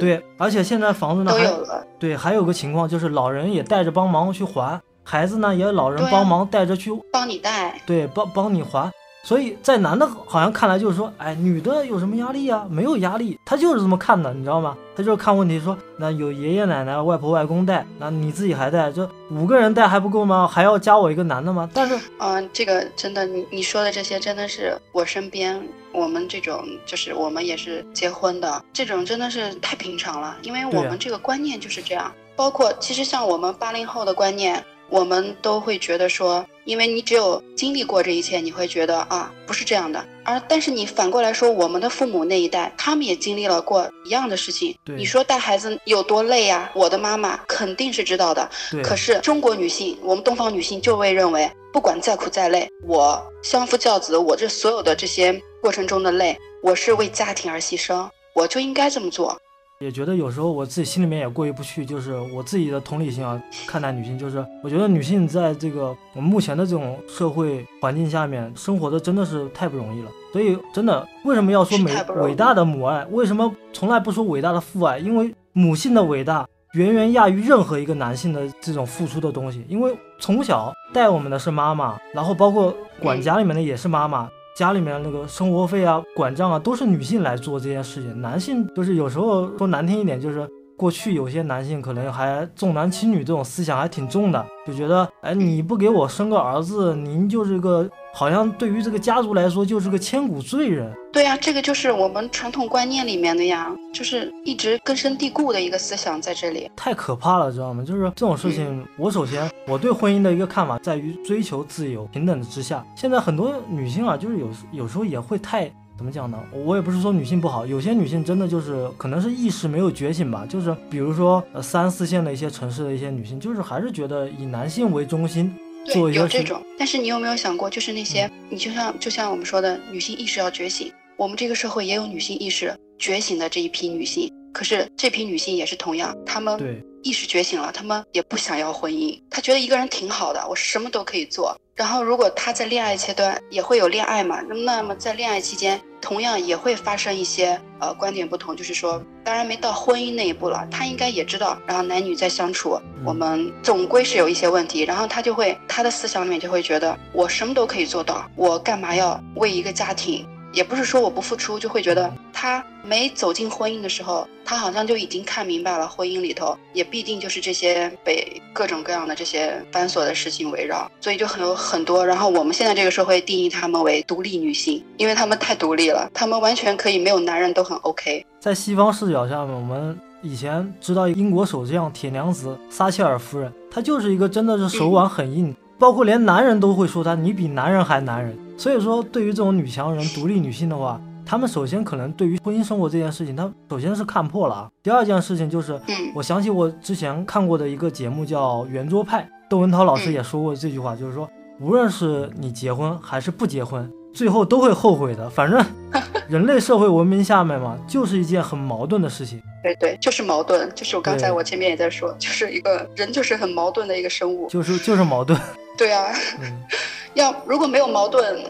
[0.00, 8.90] 对，而且现在房子呢还对，还有个情况就是老人也带着帮忙去还，孩子呢也老人帮忙带着去帮你带，对，帮帮你还。
[9.24, 12.66] 所以在男的好像看来就是说，哎，女的有什么压力啊？
[12.68, 14.76] 没有压力，他就是这么看的，你知道吗？
[14.96, 20.46] 他就是看问题说，那有爷爷奶奶、外婆外公带，那你自己还带，就五个人带还不够吗？
[20.46, 21.70] 还要加我一个男的吗？
[21.72, 32.12] 但是，嗯，这个真的，你你说的这些真的是我身边我们这种，就是我们也是结婚的，这种真的是太平常了，因为我们这个观念就是这样。
[32.34, 34.64] 包括其实像我们八零后的观念。
[34.92, 40.04] 我们都会觉得说，因为你只有经历过这一切，你会觉得啊，不是这样的。
[40.22, 44.76] 而但是你反过来说，我们的父母那一代，他们也经历了过一样的事情。
[44.84, 46.70] 你说带孩子有多累呀？
[46.74, 48.46] 我的妈妈肯定是知道的。
[48.84, 59.40] 可是中国女性，我们东方女性就会认为，不管再苦再累，我相夫教子，我这所有的这些过程中的累，我是为家庭而牺牲，我就应该这么做。
[59.82, 70.10] 也觉得有时候我自己心里面也过意不去，就是我自己的同理心啊，看待女性，就是我觉得女性在这个我们目前的这种社会环境下面生活的真的是太不容易了。
[70.32, 71.92] 所以真的，为什么要说美
[72.22, 73.04] 伟大的母爱？
[73.10, 74.98] 为什么从来不说伟大的父爱？
[74.98, 79.64] 因为母性的伟大远远亚于任何一个男性的这种付出的东西。
[79.68, 84.28] 因为从小带我们的是妈妈，然后包括管家里面的也是妈妈。
[84.56, 88.20] 家里面那个生活费啊、管账啊，都是女性来做这件事情。
[88.20, 97.88] 男性就是有时候说难听一点，就是过去有些男性可能还重男轻女这种思想还挺重的，就觉得哎你不给我生个儿子，您就是个。
[98.14, 100.92] 好像对于这个家族来说，就是个千古罪人。
[101.12, 106.70] 对呀，这个就是我们传统观念里面的呀，就是一直根深蒂固的一个思想在这里。
[106.76, 107.82] 太可怕了，知道吗？
[107.82, 112.84] 就是这种事情，我首先我对婚姻的一个看法在于追求自由平等之下。
[112.94, 116.38] 现在很多女性啊，就是有有时候也会太怎么讲呢？
[116.52, 120.46] 我也不是说女性不好，有些女性真的就是可能是意识没有觉醒吧。
[120.48, 125.54] 就是比如说呃三四线的一些城市的一些女性，就是还是觉得以男性为中心。
[125.84, 141.56] 对，有这种，但是你有没有想过，就是那些你就像就像我们说的，女性意识要觉醒，我们这个社会也有女性意识觉醒的这一批女性，可是这批女性也是同样，她们意识觉醒了，她们也不想要婚姻，她觉得一个人挺好的，我什么都可以做。
[141.74, 145.80] 然后如果她在恋爱阶段也会有恋爱嘛，那么在恋爱期间。
[146.02, 152.76] 同样也会发生一些呃观点不同，就是说，当然没到婚姻那一步了，她应该也知道，然后男女在相处，
[153.06, 172.04] 我们总归是有一些问题，然后她就会她的思想里面就会觉得，我什么都可以做到，我干嘛要为一个家庭也不是说我不付出就会觉得他没走进婚姻的时候，他好像就已经看明白了，婚姻里头也必定就是这些被各种各样的这些繁琐的事情围绕，所以就很有很多。
[172.04, 178.24] 然后我们现在这个社会定义他们为独立女性，因为他们太独立了，他们完全可以没有男人都很 OK。
[178.38, 185.54] 在西方视角下面，我们以前知道英国首相铁娘子撒切尔夫人，她就是一个真的是手腕很硬。
[185.82, 188.38] 包括连男人都会说她，你比男人还男人。
[188.56, 194.70] 所以说，对于这种女强人、独立女性的话，他们首先可能对于婚姻生活这件事情，他首先是看破了啊。
[194.80, 195.76] 第二件事情就是，
[196.14, 201.28] 我想起我之前看过的一个节目叫《圆桌派》，窦文涛老师也说过这句话，就是说，
[201.60, 205.28] 无论是你结婚还是不结婚，最后都会后悔的。
[205.28, 205.60] 反正
[206.30, 209.42] 人类社会文明下面嘛，就是一件很矛盾的事情。
[209.64, 215.36] 对对，就是矛盾，就是我刚才我前面也在说，就是一个人就是很矛盾的一个生物，就是就是矛盾。
[215.76, 216.12] 对啊，
[217.14, 218.42] 要如果没有矛盾，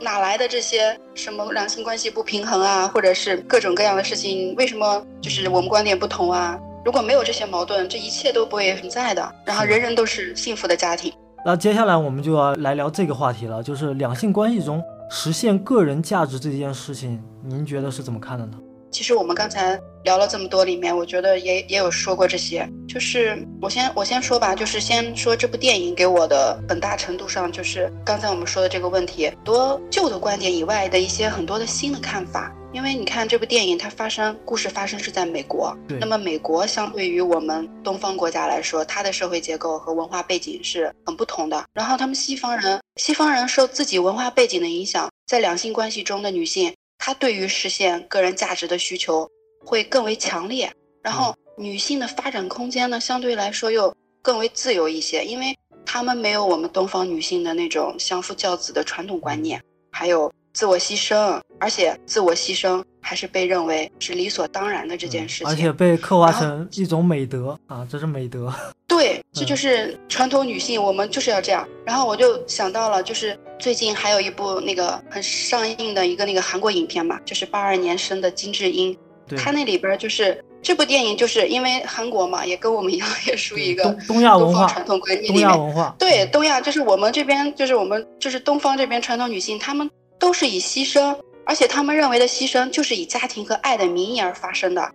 [0.00, 4.54] 哪来的这些什么两性关系不平衡啊，或者是各种各样的事情？
[4.56, 6.58] 为什么就是我们观点不同啊？
[6.84, 9.34] 如果没有这些矛盾，这一切都不会存在的。
[9.44, 11.12] 然后人人都是幸福的家庭。
[11.44, 18.52] 那接下来我们就要来聊这个话题了，就是两性关系中实现个人价值这件事情，您觉得是怎么看的呢？
[18.90, 22.68] 其实我们刚才聊了这么多，里面我觉得也也有说过这些。
[22.88, 32.54] 就是我先我先说吧，就是先说这部电影给我的很大程度上，就是刚才我们说的这个问题，多旧的观点以外的一些很多的新的看法。
[32.70, 41.64] 因为你看这部电影，它发生故事发生是在美国，那么美国相对于我们东方国家来说，它的社会结构和文化背景是很不同的。
[41.72, 46.72] 然后他们西方人，西方人受自己文化背景的影响，在两性关系中的女性。
[46.98, 49.28] 他对于实现个人价值的需求
[49.64, 50.70] 会更为强烈，
[51.02, 68.52] 然后女性的发展空间呢，相对来说又更为自由一些，因为她们没有我们东方女性的那种相夫教子的传统观念，还有自我牺牲，而且自我牺牲还是被认为是理所当然的这件事情，而且被刻画成一种美德啊，这是美德。
[68.86, 71.66] 对，这就是传统女性，我们就是要这样。
[71.84, 78.96] 然后我就想到了，就是最近还有一部那个很上映的一个那个韩国影片嘛，就是八二年生的金智英，
[79.36, 85.42] 她那里边就是这部电影，就是因为韩国嘛，也跟我们一样，也属于一个东亚文化传统观念里面。
[85.46, 89.88] 东亚文化对东亚，就是我们这边，就是我们就是东方这边传统女性，她们
[90.18, 91.14] 都是以牺牲，
[91.48, 94.92] 而且他们认为的牺牲就是以家庭和爱的名义而发生的。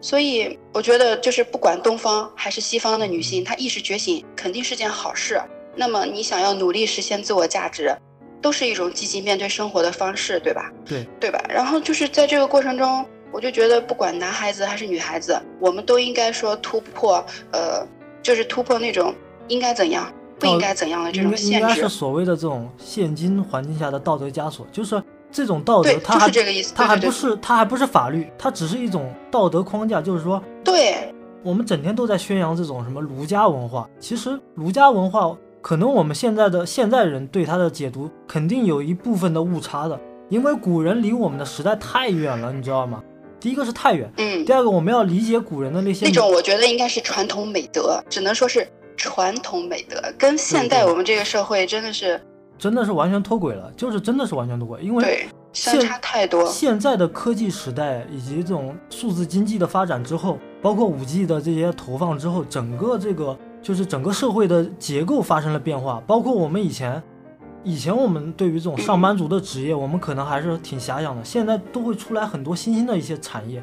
[0.00, 5.40] 所以我觉得，就是不管东方还是西方的女性，她意识觉醒肯定是件好事。
[5.76, 7.94] 那么你想要努力实现自我价值，
[8.40, 10.72] 都是一种积极面对生活的方式，对吧？
[10.84, 11.38] 对，对吧？
[11.48, 17.86] 然后就是在这个过程中，我就觉得，不管男孩子还是女孩子，我们都应该说突破，呃，
[18.22, 19.14] 就是突破那种
[19.48, 21.60] 应该怎样、不应该怎样的这种限制。
[21.60, 25.00] 应该是所谓的这种现今环境下的道德枷锁，就是。
[25.32, 26.30] 这种道德，它还
[26.74, 30.00] 它还不是它还不是法律，它只是一种道德框架。
[30.02, 31.12] 就是说，对
[31.42, 43.02] 我们整天都在宣扬这种什么儒家文化，其实儒家文化可能我们现在的现在人对它的解读肯定有一部分的误差的，因为古人离我们的时代太远了，你知道吗？
[43.40, 52.20] 第一个是太远，嗯，第二个我们要理解古人的那些那种，我觉得应该是传统美德，只能说是传统美德，跟现代我们这个社会真的是。
[52.62, 56.46] 真的是完全脱轨了，就是真的是完全脱轨，因为相差太多。
[56.46, 66.00] 现在的科技时代以及这种数字经济的发展之后，包括五 G 的这些投放之后，整个这个就是整个社会的结构发生了变化。
[66.06, 67.02] 包括我们以前，
[67.64, 71.24] 以前我们对于这种上班族的职业，我们可能还是挺遐想的。
[71.24, 73.60] 现在都会出来很多新兴的一些产业，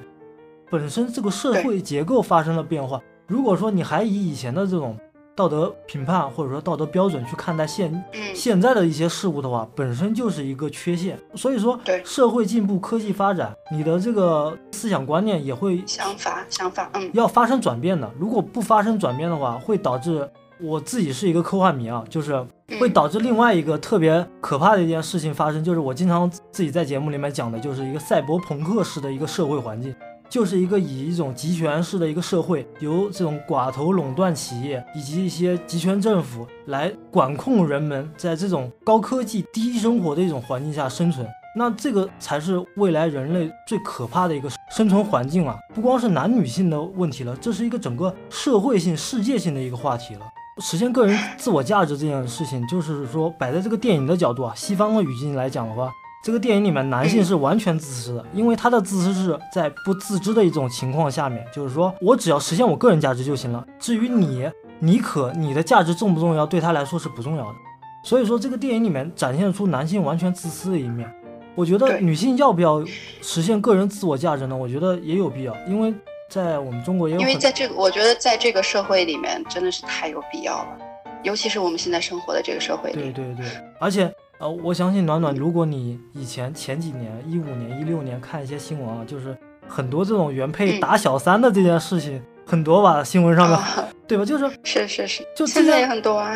[0.69, 2.99] 本身这个社会结构发生了变化。
[3.27, 4.99] 如果说你还以以前的这种。
[5.39, 8.03] 道德评判或者说道德标准去看待现
[8.35, 11.17] 现在的一些事物的话，本身就是一个缺陷。
[11.33, 18.11] 所以说，对社会进步、科技发展，你的这个思想观念也会想法想法，嗯，要发生转变的。
[18.19, 20.29] 如果不发生转变的话，会导致
[20.59, 22.45] 我自己是一个科幻迷啊，就是
[22.77, 29.95] 会导致另外一个特别可怕的一件事情发生，就是我经常自己在节目里面讲的，就是一个赛博朋克式的一个社会环境。
[30.29, 45.57] 就是一个以一种集权式的一个社会，由这种寡头垄断企业以及一些集权政府来管控人们，在这种高科技低生活的一种环境下生存，那这个才是未来人类最可怕的一个生存环境啊！
[45.73, 50.21] 不光是男女性的问题了，这是一个整个社会性、世界性的一个话题了。
[50.61, 55.91] 实现个人自我价值这件事情，就是说摆在这个电影的角度啊，西方的语境来讲的话。
[56.23, 64.49] 这个电影里面，男性是完全自私的，因为他的自私是在不自知的一种情况下面，就是说我只要实现我个人价值就行了，至于你，
[64.79, 67.55] 你可你的价值重不重要，对他来说是不重要的。
[68.03, 71.09] 所以说，这个电影里面展现出男性完全自私的一面。
[71.55, 72.83] 我觉得女性要不要
[73.21, 74.55] 实现个人自我价值呢？
[74.55, 75.93] 我觉得也有必要，因为
[76.29, 80.77] 在我们中国也有因为在这个，我觉得在这个社会里面真的是太有必要了，
[81.23, 83.01] 尤其是我们现在生活的这个社会里。
[83.01, 83.45] 对对对，
[83.79, 84.09] 而且
[84.39, 89.37] 呃，我相信暖暖，如果你以前前几年一五年、一六年看一些新闻啊，就是
[89.67, 94.23] 很多这种原配嗯打小三的这件事情，很多吧，新闻上面，啊，对吧？
[94.23, 96.33] 就是是是是，就现在也很多啊。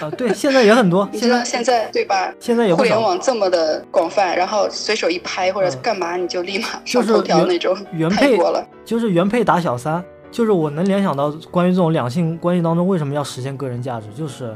[0.00, 2.30] 啊、对，现在也很多， 你现在知道现在对吧？
[2.38, 3.00] 现在也互联。
[3.00, 8.38] 网这么的广泛，然后随手一拍或者干嘛，你就立马上头条那种，原配。
[8.84, 14.54] 就是原配打小三，就是我能联想到关于这种两性关系当中为什么要实现个人价值，就是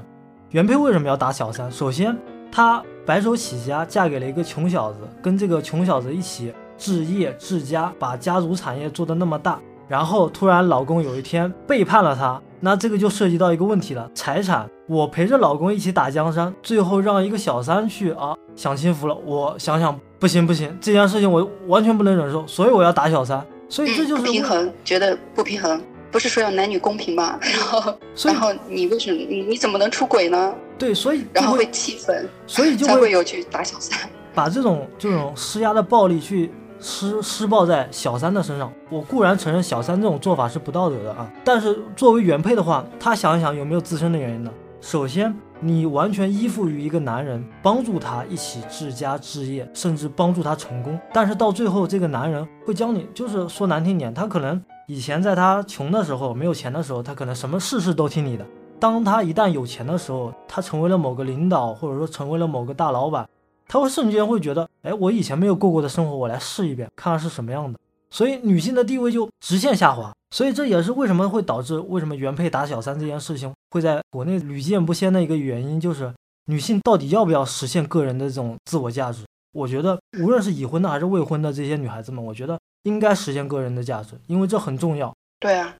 [0.50, 1.72] 原配为什么要打小三？
[1.72, 2.14] 首先，
[2.50, 14.68] 她白手起家，嫁给了一个穷小子，跟这个穷小子一起置业治家，把家族产业做得那么大，然后突然老公有一天背叛了她，那这个就涉及到一个问题了，财产。
[14.86, 23.44] 我陪着老公一起打江山，最后让一个小三去啊享清福了，我想想不行不行，这件事情我完全不能忍受，所以我要打小三。
[23.68, 25.80] 所以这就是平衡，觉得不平衡。
[26.10, 27.38] 不是说要男女公平吗？
[27.40, 27.94] 然后，
[28.24, 30.52] 然后你为什么你你怎么能出轨呢？
[30.80, 33.96] 对，所以然后会气愤，所以就会有去打小三。
[34.34, 38.72] 把这种这种施压的暴力去施施暴在小三的身上。
[38.88, 44.50] 我固然承认小三这种做法是不道德的啊，但是作为原配的话，他想一想有没有自身的原因呢？
[44.80, 50.98] 首先，你完全依附于一个男人，帮助他一起治家治业，甚至帮助他成功。
[51.12, 58.46] 但是到最后，这个男人会将你，就是说难听点，他可能以前在他穷的时候，没有钱的时候，他可能什么事事都听你的。
[58.80, 63.28] 当他一旦有钱的时候，他成为了某个领导，或者说成为了某个大老板，
[63.68, 67.78] 他会瞬间会觉得，哎，我以前没有过过的生活，我来试一遍，看看是什么样的。
[68.10, 70.10] 所以女性的地位就直线下滑。
[70.32, 76.12] 所以这也是为什么会导致为什么原配打小三这件事情会在国内屡见不鲜的一个原因，就是
[76.46, 79.24] 女性到底要不要实现个人的这种自我价值？
[79.52, 85.12] 我觉得无论是已婚的还是未婚的这些女孩子们，我觉得应该实现个人的价值，因为这很重要。
[85.40, 85.74] 对啊，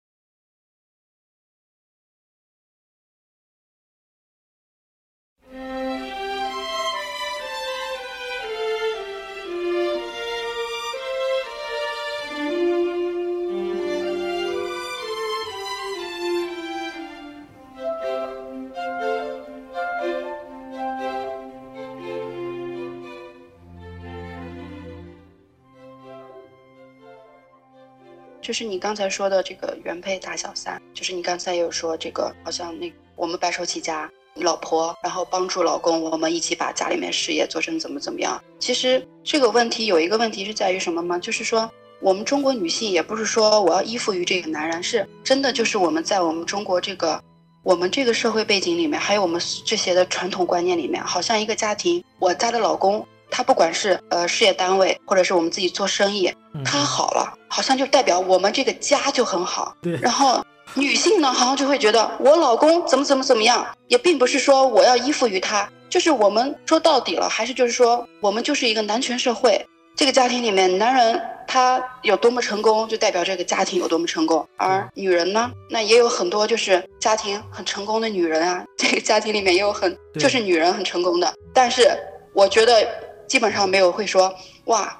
[28.50, 38.42] 就是你刚才说的这个原配打小三，就是你刚才有说这个，好像那我们白手起家，老婆然后帮助老公，我们一起把家里面事业做成怎么怎么样。
[38.58, 41.16] 其实这个问题有一个问题是在于什么吗？
[41.16, 41.70] 就是说
[42.00, 47.22] 我们中国女性也不是说我要依附于这个男人，是真的就是我们在我们中国这个
[47.62, 53.06] 我们这个社会背景里面，还有我们这些的传统观念里面，好像一个家庭，我家的老公。
[53.30, 59.74] 他不管是呃事业单位，或者是我们自己做生意，嗯，他好了，好像就代表我们这个家就很好。
[59.80, 69.66] 对，然后女性呢，好像就会觉得我老公怎么怎么怎么样，也并不是说我要依附于他，就是我们说到底了，还是就是说我们就是一个男权社会。
[69.96, 74.46] 这个家庭里面，男人他有多么成功，就代表这个家庭有多么成功。
[74.56, 81.34] 而女人呢，那也有很多就是家庭很成功的女人啊，这个家庭里面也有很就是女人很成功的。
[81.52, 81.90] 但是
[82.32, 82.88] 我觉得
[83.30, 84.98] 基本上没有会说哇，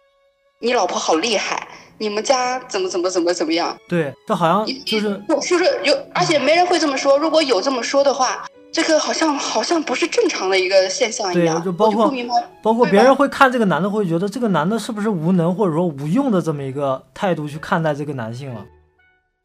[0.60, 1.66] 你老婆好厉害，
[1.98, 3.76] 你们家怎么怎么怎么怎么样。
[3.88, 7.18] 对，这好像就是我说说有，而且没人会这么说。
[7.18, 11.60] 如果有这么说的话，这个好像好像不是正常的一个现象一对样。
[11.64, 12.08] 就包括
[12.62, 18.64] 包括别人会看这个男的，会觉得这个男的是不是无能或者说无用的这么一个态度去看待这个男性了。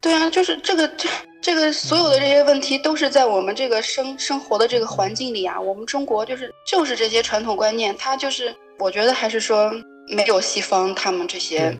[0.00, 1.08] 对啊，就是这个这
[1.42, 5.60] 这个所有的这些问题都是在我们这个生生活的这个环境里啊。
[5.60, 9.72] 我们中国就是就是这些传统观念，它就是我觉得还是说
[10.08, 11.76] 没有西方他们这些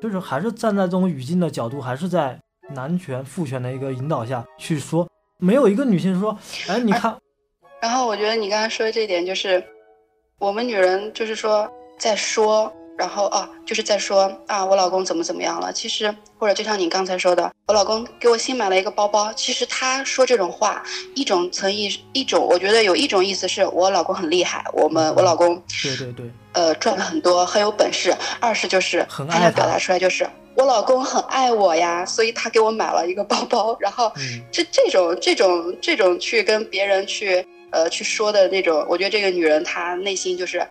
[0.00, 2.38] 就是还是站在这种语境的角度，还是在
[2.74, 5.08] 男权父权的一个引导下去说，
[5.38, 6.36] 没有一个女性说，
[6.68, 7.16] 哎，你看，
[7.80, 9.62] 然后我觉得你刚才说的这一点，就是
[10.38, 15.72] 我们女人就是说在说，然后啊，就是在说啊，我老公怎么怎么样了。
[15.72, 19.32] 其实或者就像你刚才说的，我老公给我新买了一个包包。
[19.34, 20.82] 其实他说这种话，
[21.14, 28.14] 一种层意，一种我觉得有一种意思是我老公很厉害，我们我老公对对对，呃赚了很多，很有本事。
[28.40, 34.12] 二是就是很爱他他想表达出来就是我老公很爱我呀，所以他给我买了一个包包，然后。
[34.16, 40.64] 嗯，这这种这种这种去跟别人去呃去说的那种，我觉得这个女人她内心就是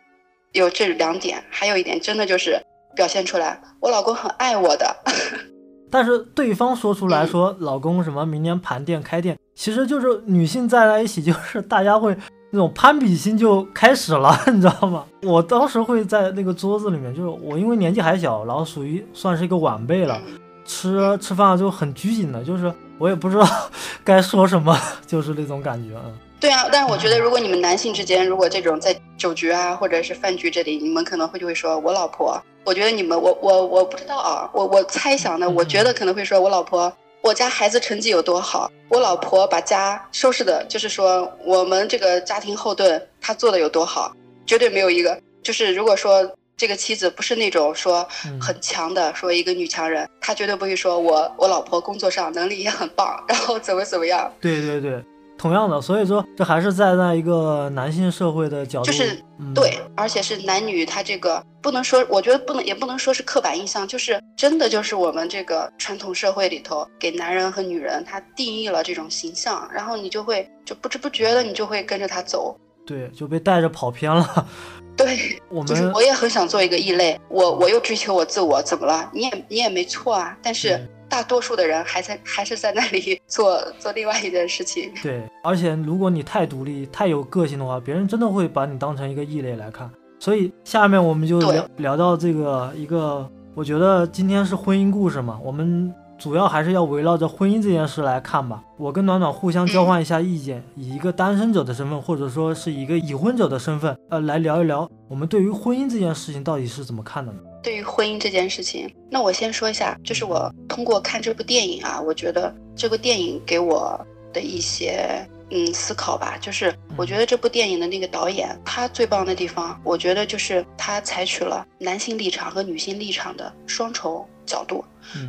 [0.53, 2.59] 有这两点，还有一点真的就是
[2.95, 4.95] 表现出来，我老公很爱我的，
[5.91, 12.15] 但是对方说出来嗯说老公什么明年盘店开店，其实就是女性在在一起，就是大家会
[12.51, 15.05] 那种攀比心就开始了， 你知道吗？
[15.23, 20.21] 我当时会在那个桌子里面，就是我因为年纪还小，然后属于算是一个晚辈了，
[20.65, 23.47] 吃吃饭就很拘谨的，就是我也不知道
[24.05, 24.77] 该说什么，
[25.07, 26.13] 就是那种感觉，嗯。
[26.43, 36.91] 对啊，但是我觉得，如果你们男性之间，如果这种在酒局啊，或者是饭局这里，你们可能会就会说，我老婆，我觉得你们，我我我不知道啊，我我猜想的，我觉得可能会说我老婆，
[37.21, 44.11] 我家孩子成绩有多好，我老婆把家收拾的，就是说我们这个家庭后盾，她做的有多好，
[44.45, 48.05] 绝对没有一个，就是如果说这个妻子不是那种说
[48.37, 54.29] 很强的，说一个女强人，她绝对不会说我我老婆工作上能力也很棒，然后怎么怎么样。
[54.41, 55.01] 对对对。
[55.43, 59.21] 同样的，所以说这还是站在一个男性社会的角度，就是
[59.53, 74.47] 对，而且是男女他这个不能说，我觉得不能也不能说是刻板印象，就是真的就是我们这个传统社会里头给男人和女人他定义了这种形象，然后你就会就不知不觉的你就会跟着他走，对，就被带着跑偏了。
[74.95, 79.09] 对， 我们我也很想做一个异类，我我又追求我自我，怎么了？
[79.11, 80.79] 你也你也没错啊，但是。
[81.13, 84.91] 大多数的人还在还是在那里 做做另外一件事情。
[85.03, 89.87] 对，而且如果你太独立、太有个性的话，别人真的会把你当成一个异类来看。
[90.19, 95.93] 所以下面我们就聊聊到这个一个，我觉得今天是婚姻故事嘛，我们。
[96.15, 98.63] 主要还是要围绕着婚姻这件事来看吧。
[98.77, 107.39] 我跟暖暖互相交换一下意见，以一个单身者的身份，或者说是一个已婚者的身份，呃，来聊一聊我们对于婚姻这件事情到底是怎么看的呢？
[107.61, 113.99] 对于婚姻这件事情，那我先说一下，就是我通过看这部电影啊，我觉得这个电影给我
[114.33, 124.83] 的一些嗯思考吧，就是我觉得这部电影的那个导演他最棒的地方，我觉得就是他采取了男性立场和女性立场的双重角度。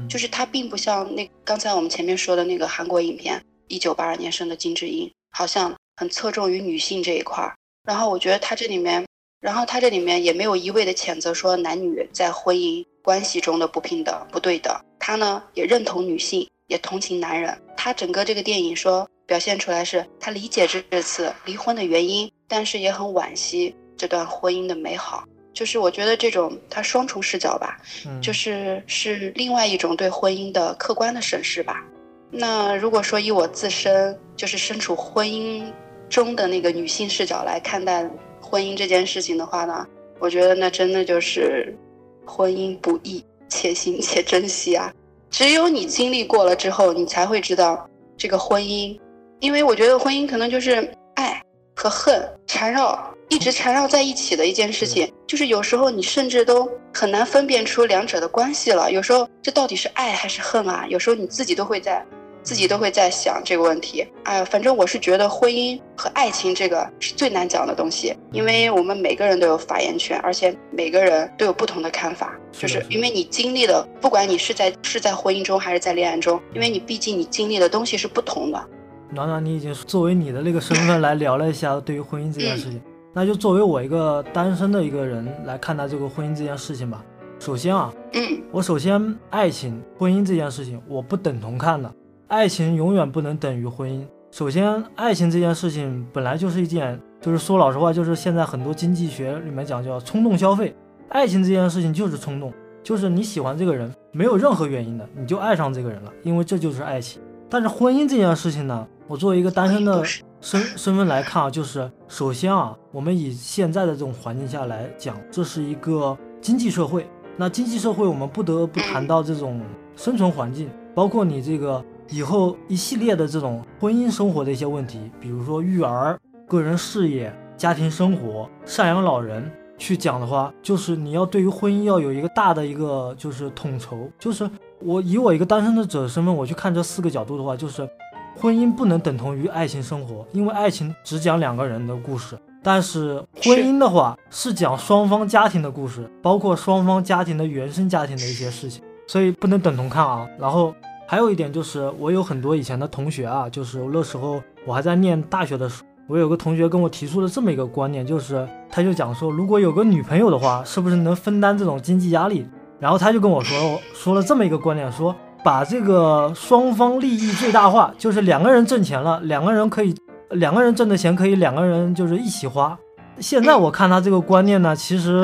[0.08, 3.38] 就是他并不像那刚才我们前面说的那个韩国影片，
[3.68, 7.54] 一九八二年生的金智英，好像很侧重于女性这一块儿。
[7.86, 9.04] 然后我觉得他这里面，
[9.40, 14.74] 然后他这里面也没有一味的谴责说男女在婚姻关系中的不平等、不对等。
[15.06, 17.54] 他呢也认同女性，也同情男人。
[17.76, 25.22] 他整个这个电影说表现出来是他理解这这次离婚的原因，但是也很惋惜这段婚姻的美好。
[25.52, 27.76] 就是我觉得这种他双重视角吧，
[28.22, 31.84] 就是是另外一种对婚姻的客观的审视吧。
[32.30, 35.70] 那如果说以我自身就是身处婚姻
[36.08, 38.08] 中的那个女性视角来看待
[38.40, 39.86] 婚姻这件事情的话呢，
[40.18, 41.76] 我觉得那真的就是
[42.24, 44.92] 婚姻不易，且行且珍惜啊。
[45.30, 48.98] 只有你经历过了之后，你才会知道这个婚姻，
[49.40, 51.42] 因为我觉得婚姻可能就是爱
[51.74, 53.10] 和恨缠绕。
[53.30, 58.92] 一直缠绕在一起的一件事情，就是有时候你甚至都很难分辨出两者的关系了。
[58.92, 60.86] 有时候这到底是爱还是恨啊？
[60.88, 62.04] 有时候你自己都会在，
[62.44, 64.06] 自己都会在想这个问题。
[64.22, 72.38] 哎呀，反正我是觉得婚姻和爱情这个是最难讲的东西，因为我们每个人都有发言权，而且每个人都有不同的看法。
[72.52, 78.64] 就是因为你经历的，不管你是在是在婚姻中还是在恋爱中，因为你毕竟你经历的东西是不同的。
[79.10, 82.80] 暖暖，你已经作为你的那个身份来聊了一下对于婚姻这件事情。
[83.12, 87.04] 那就作为我一个单身的一个人来看待这个婚姻这件事情吧。
[87.38, 91.92] 首先啊，嗯我首先爱情、婚姻这件事情我不等同看的，
[92.28, 94.04] 爱情永远不能等于婚姻。
[94.30, 100.74] 首先，爱情这件事情本来就是一件，就是说老实话，就是现在很多经济学里面讲叫冲动消费。
[101.08, 102.52] 爱情这件事情就是冲动，
[102.82, 107.20] 就是你喜欢这个人没有任何原因的，你就爱上这个人了，因为这就是爱情。
[107.48, 110.02] 但是婚姻这件事情呢，我作为一个单身的。
[110.40, 117.06] 身身份来看啊，就是首先啊，我们以现在的这种环境下来讲，这是一个经济社会。
[117.38, 119.62] 那经济社会，我们不得不谈到这种
[119.96, 129.50] 生存环境，包括你这个以后一系列的这种婚姻生活的一些问题，比如说育儿、个人事业、家庭生活、赡养老人。
[129.76, 134.08] 去讲的话，就是你要对于婚姻要有一个大的一个就是统筹。
[134.20, 134.48] 就是
[134.78, 137.88] 我以我一个单身的者身份，我去看这四个角度的话，就是。
[138.36, 150.26] 婚姻不能等同于爱情生活，因为爱情只讲两个人的故事，但是婚姻的话是讲双方家庭的故事，包括双方家庭的原生家庭的一些事情，所以不能等同看啊。
[150.36, 150.74] 然后
[151.06, 162.46] 还有一点就是，我有很多以前的同学啊，就是那时候我还在念大学的时候，我有个同学跟我提出了这么一个观念，就是他就讲说，如果有个女朋友的话，是不是能分担这种经济压力？
[162.80, 165.14] 然后他就跟我说说了这么一个观念，说。
[165.44, 169.94] 把这个双方利益最大化，就是两个人挣钱了，两个人可以，
[170.32, 172.74] 两个人挣的钱可以两个人就是一起花。
[173.20, 175.22] 现在我看他这个观念呢，其实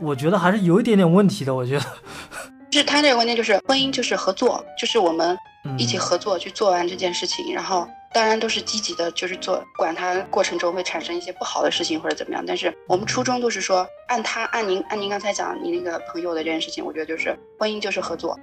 [0.00, 1.54] 我觉得还是有一点点问题的。
[1.54, 1.84] 我觉得，
[2.72, 5.36] 就是他这个观念就是婚姻就是合作，就是我们
[5.76, 12.42] 一起合作去做完这件事情，然后当然都是积极的，就是做，管它过程中会产生一些不好的事情或者怎么样。
[12.46, 18.34] 但是我们初衷都是说，按他按您按您刚才讲你那个朋友的这件事情，我觉得就是婚姻就是合作。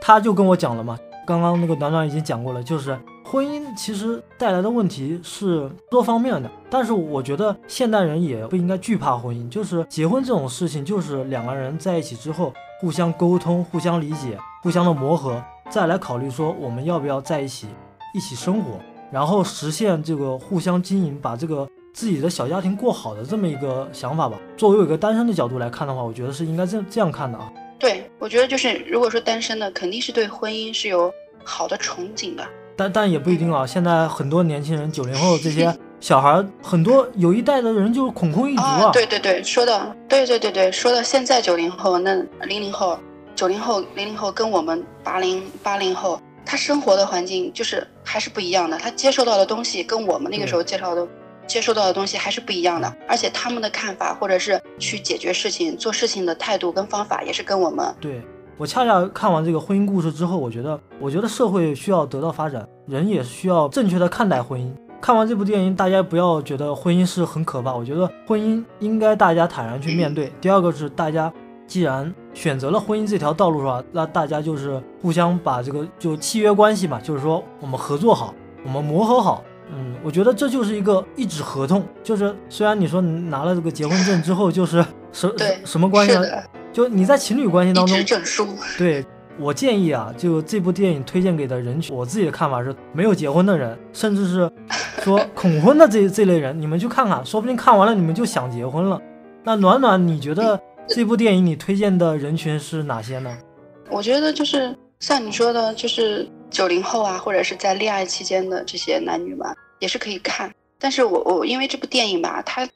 [0.00, 6.50] 他就跟我讲了嘛，刚刚那个暖暖已经讲过了，就是婚姻其实带来的问题是多方面的。
[6.68, 17.68] 但是我觉得现代人也不应该惧怕婚姻，就是结婚这种事情，就是两个人在一起之后互相沟通、互相理解、互相的磨合，再来考虑说我们要不要在一起
[18.14, 18.78] 一起生活。
[19.10, 24.36] 然后实现这个互相经营，把这个自己的小家庭过好的这么一个想法吧。
[24.56, 27.50] 作为一个单身的角度来看的话，我觉得是应该这这样看的啊。
[27.78, 31.12] 对，我觉得就是如果说单身的，肯定是对婚姻是有
[31.44, 32.44] 好的憧憬的。
[32.76, 33.64] 但但也不一定啊。
[33.66, 38.90] 现在很多年轻人，九零后这些小孩，很多有一代的人就是恐婚一族啊。
[38.92, 42.98] 对对对，说的对对对对，说到现在九零后，那零零后、
[43.34, 46.20] 九零后、零零后跟我们八零八零后。
[46.48, 51.04] 他生活的环境就是还是不一样的，他接受到的东西跟我们那个时候介绍的、
[51.44, 57.92] 接受到的东西还是不一样的，而且他们的看法或者是去解决事情、做事情的态度跟方法也是跟我们。
[58.00, 58.22] 对
[58.56, 64.72] 我恰恰看完这个婚姻故事之后，我觉得，我觉得社会需要得到发展，人也需要正确的看待婚姻。
[65.06, 70.32] 看完这部电影，大家不要觉得婚姻是很可怕，我觉得婚姻应该大家坦然去面对。
[70.40, 71.32] 第二个是大家。
[71.64, 73.82] 既然选择了婚姻这条道路是吧？
[73.90, 78.32] 那大家就是互相把这个就契约关系嘛，就是说我们合作好，
[78.64, 79.42] 我们磨合好。
[79.72, 81.84] 嗯，我觉得这就是一个一纸合同。
[82.04, 85.32] 就是虽然你说拿了这个结婚证之后，就是什
[85.64, 86.14] 什么关系？
[86.72, 87.96] 就你在情侣关系当中。
[88.78, 89.04] 对
[89.38, 94.50] 我建议啊，就这部电影推荐给的人群，我自己的看法是，没有结婚的人，甚至是
[95.02, 99.00] 说恐婚的这这类人，你们去看看，说不定看完了你们就想结婚了。
[99.44, 100.60] 那暖暖，你觉得？
[100.88, 103.36] 这部电影你推荐的人群是哪些呢？
[103.90, 109.44] 我觉得就是像你说的，就是九零后啊，或者是在恋爱期间的这些男女们
[109.80, 110.48] 也是可以看。
[110.78, 112.68] 但是我我因为这部电影吧，它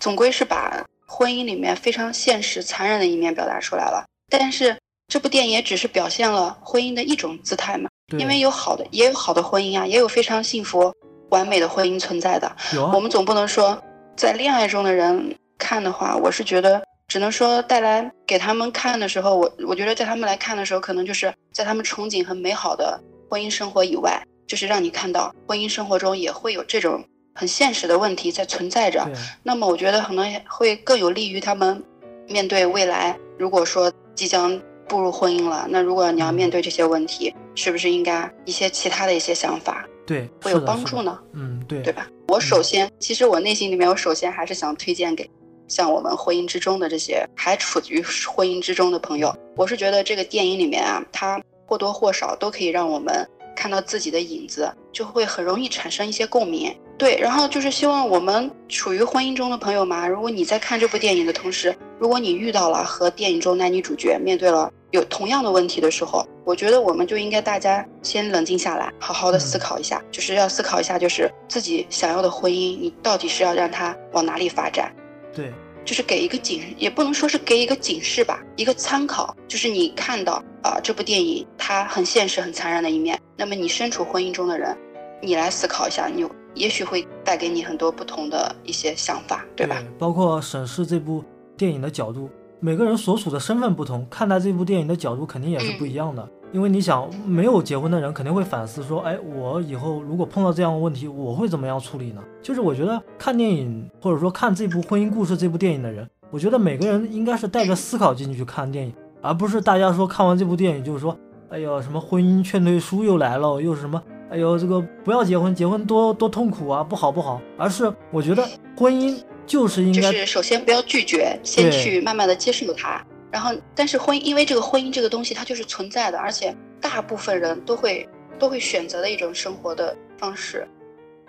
[0.00, 4.04] 总归是把婚姻里面非常现实、残忍的一面表达出来了。
[4.28, 4.76] 但是
[5.08, 7.88] 这部电影也只是表现了婚姻的一种姿态嘛，
[8.18, 10.92] 因为有好的，也有好的婚姻啊，也有非常幸福、
[11.30, 12.56] 完美的婚姻存在的。
[12.74, 13.80] 有，我们总不能说
[14.16, 16.82] 在恋爱中的人看的话，我是觉得。
[17.06, 22.98] 只能说带来给他们看的时候，我我觉得在他们来看的时候，可能就是在他们憧憬很美好的
[23.28, 29.06] 婚姻生活以外，就是让你看到婚姻生活中也会有这种很现实的问题在存在着。
[29.42, 31.80] 那么我觉得可能会更有利于他们
[32.26, 33.16] 面对未来。
[33.38, 34.58] 如果说即将
[34.88, 39.86] 步入婚姻了，那如果你要面对这些问题，是不是应该一些其他的一些想法？
[40.06, 41.18] 对，会有帮助呢？
[41.32, 42.06] 嗯，对，对吧？
[42.28, 45.28] 我首先，其实我内心里面，我首先还是想推荐给。
[45.66, 53.26] 像我们婚姻之中的这些还处于婚姻之中的朋友，我是觉得这个电影里面啊，它或多或少都可以让我们
[53.56, 56.70] 看到自己的影子，就会很容易产生一些共鸣。
[56.96, 74.94] 对，然后就是希望我们处于婚姻中的朋友嘛，如果你在看这部电影的同时，如果你遇到了和电影中男女主角面对了有同样的问题的时候，我觉得我们就应该大家先冷静下来，好好的思考一下，就是要思考一下，就是自己想要的婚姻，你到底是要让它往哪里发展。
[75.34, 75.52] 对，
[75.84, 79.34] 就是给一个警，也不能说是给一个警示吧，一个参考。
[79.48, 83.18] 就是你看到啊，这部电影它很现实、很残忍的一面。
[83.36, 84.76] 那么你身处婚姻中的人，
[85.20, 86.24] 你来思考一下，你
[86.54, 89.82] 也许会带给你很多不同的一些想法，对吧？
[89.98, 91.22] 包括审视这部
[91.56, 92.30] 电影的角度，
[92.60, 96.28] 每个人所处的身份不同，看待这部电影的角度肯定也是不一样的。
[96.52, 102.22] 因为你想，没有结婚的人肯定会反思说，哎，我以后如果碰到这样的问题，我会怎么样处理呢？
[102.40, 111.18] 就是我觉得看电影或者说看这部婚姻故事这部电影的人，我觉得每个人应该是带着思考进去看电影，而不是大家说看完这部电影就是说，
[111.50, 114.00] 哎呦，什么婚姻劝退书又来了，又是什么，
[114.30, 117.40] 哎呦，这个不要结婚，结婚多多痛苦啊，不好不好。
[117.56, 118.44] 而是我觉得
[118.76, 119.16] 婚姻
[119.46, 123.04] 就是应该，就是首先不要拒绝，先去慢慢的接受它。
[123.30, 128.08] 然后，但是婚姻，因为这个婚姻这个东西，它就是存在的，而且大部分人都会
[128.38, 130.66] 都会选择的一种生活的方式。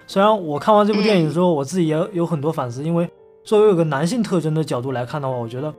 [0.07, 3.09] 虽然我看完这部电影之后，我自己也有很多反思，因为
[3.43, 5.73] 作为有个男性特征的角度来看的话，我觉得，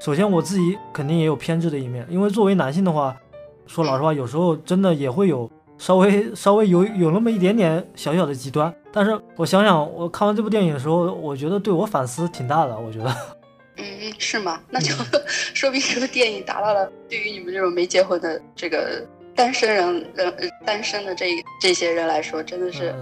[0.00, 3.16] 首先我自己肯定也有偏执的一面，因为作为男性的话，
[3.66, 5.50] 说老实话，有时候真的也会有
[5.82, 8.72] 稍微稍微有有那么一点点小小的极端。
[8.92, 13.12] 但是我想想，我看完这部电影的时候，我觉得对我反思挺大的，我觉得。
[13.78, 13.84] 嗯，
[14.16, 14.60] 是吗？
[14.70, 14.94] 那就
[15.26, 19.04] 说明这个电影达到了对于你们这种没结婚的这个
[19.34, 20.32] 单身人人
[20.64, 21.30] 单身的这
[21.60, 22.94] 这些人来说，真的是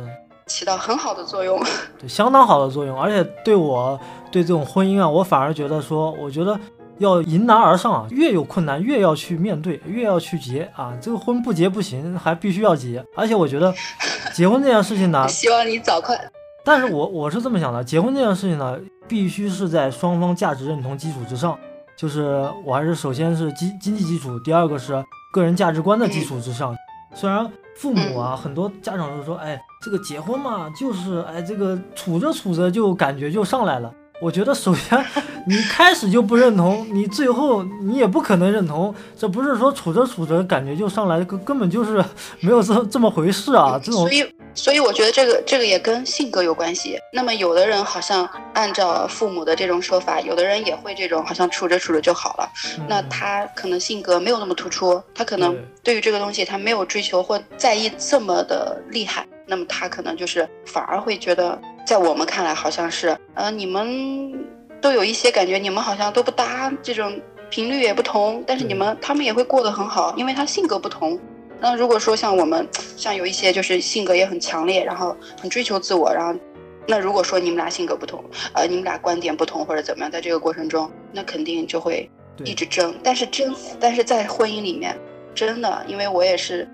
[0.46, 1.62] 起到很好的作用，
[2.00, 2.98] 对，相当好的作用。
[2.98, 4.00] 而且对我
[4.32, 6.58] 对这种婚姻啊，我反而觉得说，我觉得
[7.00, 10.92] 要迎难而上啊，越有困难越要去面对，越要去结啊。
[11.00, 13.02] 这个婚不结不行，还必须要结。
[13.16, 13.74] 而且我觉得，
[14.34, 16.14] 结婚这件事情呢，希望你早快。
[16.62, 18.78] 但是我我是这么想的，结婚这件事情呢，
[19.08, 21.58] 必须是在双方价值认同基础之上，
[21.96, 26.76] 就是我还是首先是经经济基础，第二个是个人价值观的基础之上。
[27.14, 33.90] 虽然父母啊，很多家长都说，哎，这个结婚嘛，就是哎，这个处着处着就感觉就上来了。
[34.20, 35.02] 我觉得首先
[35.46, 38.94] 你开始就不认同，你最后你也不可能认同。
[39.18, 42.04] 这不是说处着处着感觉就上来，根根本就是
[42.40, 43.80] 没有这这么回事啊！
[43.82, 46.98] 这种所以所以我觉得这个这个也跟性格有关系。
[47.14, 52.48] 那么有的人好像按照父母的这种说法，有的人也会这种好像处着处着就好了。
[52.86, 59.26] 那他可能性格没有那么突出，他可能对于这个东西他没有追求或在意这么的厉害。
[59.50, 64.32] 那么他可能就是反而会觉得，在我们看来好像是，呃，你们
[64.80, 67.20] 都有一些感觉，你们好像都不搭，这种
[67.50, 71.18] 频率也不同，但是你们他们也会过得很好，因为他性格不同。
[71.58, 72.64] 那如果说像我们，
[72.96, 76.38] 像有一些就是性格也很强烈，然后很追求自我，然后，
[76.86, 78.24] 那如果说你们俩性格不同，
[78.54, 82.08] 呃，你们俩观点不同或者怎么样，在这个过程中，那肯定就会
[82.44, 82.96] 一直争。
[83.02, 84.96] 但是争，但是在婚姻里面，
[85.34, 86.68] 真的，因为我也是。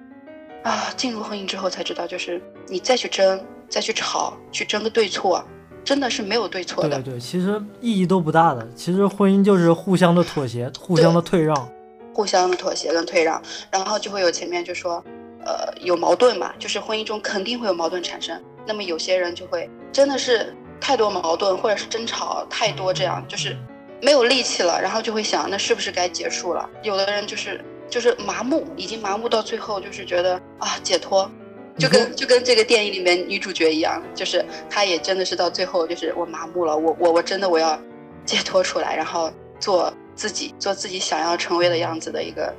[0.62, 5.44] 啊，进入婚姻之后才知道，就是你再去争、再去吵、去争个对错，
[5.84, 7.00] 真的是没有对错的。
[7.00, 8.66] 对对，其实意义都不大的。
[8.74, 11.68] 其实婚姻就是互相的妥协、互相的退让、
[12.12, 13.40] 互相的妥协跟退让，
[13.70, 15.02] 然后就会有前面就说，
[15.44, 18.40] 呃，有矛盾嘛，就是婚姻中肯定会有矛盾产生。
[18.66, 23.56] 那么有些人就会真的是太多矛盾或者是争吵太多，这样就是
[24.02, 26.68] 没有力气了，然后就会想，那是不是该结束了？
[26.82, 27.64] 有的人就是。
[27.88, 31.30] 就是麻木，已经麻木到最后，就是觉得啊解脱，
[31.78, 37.78] 就跟就跟这个电影里面女主角一样，就是她也真的是到最后，就是我麻木了，我我我真的我要
[38.24, 42.52] 解脱出来，然后做自己，做自己想要成为的样子的一个。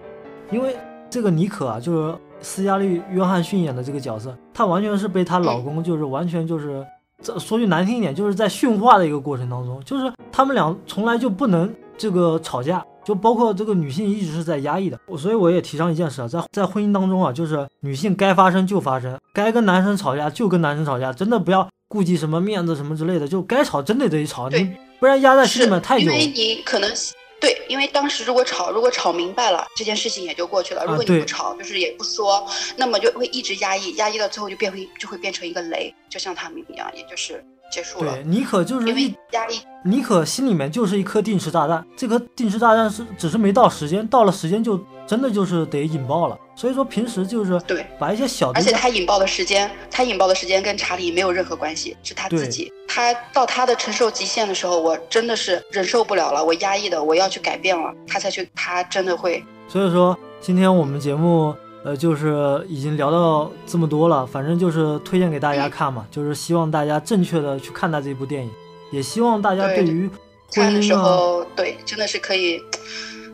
[0.52, 0.76] 因为
[1.10, 6.86] 这个妮可啊，就是斯嘉丽·约翰逊演的这个角色，她完全是被她老公，就是完全就是，
[7.22, 12.86] 这说句难听一点，就是在驯化的一个过程当中，就是他们俩从来就不能这个吵架。
[13.08, 26.04] 就包括这个女性一直是在压抑的，所以我也提倡一件事啊，在在婚姻当中啊，就是女性该发生就发生，该跟男生吵架就跟男生吵架，真的不要顾及什么面子什么之类的，就该吵真的得吵，你不然压在心里面太久。
[26.04, 26.92] 因为你可能
[27.40, 30.84] 对，因为当时如果吵，如果吵明白了，这件事情也就过去了。
[30.86, 32.46] 如果你不吵，就是也不说，
[32.76, 37.42] 那么就会一直压抑，压抑到最后就变回就会变成一个雷，就像他们一样，也就是。
[37.72, 38.14] 结束了。
[38.14, 41.86] 对，妮可就是一压力，妮可心里面就是一颗定时炸弹。
[41.96, 46.38] 这颗定时炸弹是只是没到时间，到了时间就真的就是得引爆了。
[46.56, 52.72] 所以说平时就是对，把一些小，而且他引爆的时间，他引爆的时间跟查理没有任何关系，是他自己。
[52.88, 59.44] 他到他的承受极限的时候，我真的是忍受不了了，我压抑的我要去改变了，他才去，他真的会。
[59.68, 61.54] 所以说今天我们节目。
[61.88, 68.52] 呃，就是已经聊到这么多了，反正就是推荐给大家看嘛，就是希望大家正确的去看待这部电影，
[68.92, 70.10] 也希望大家对于
[70.54, 72.62] 看的时候，对，真的是可以，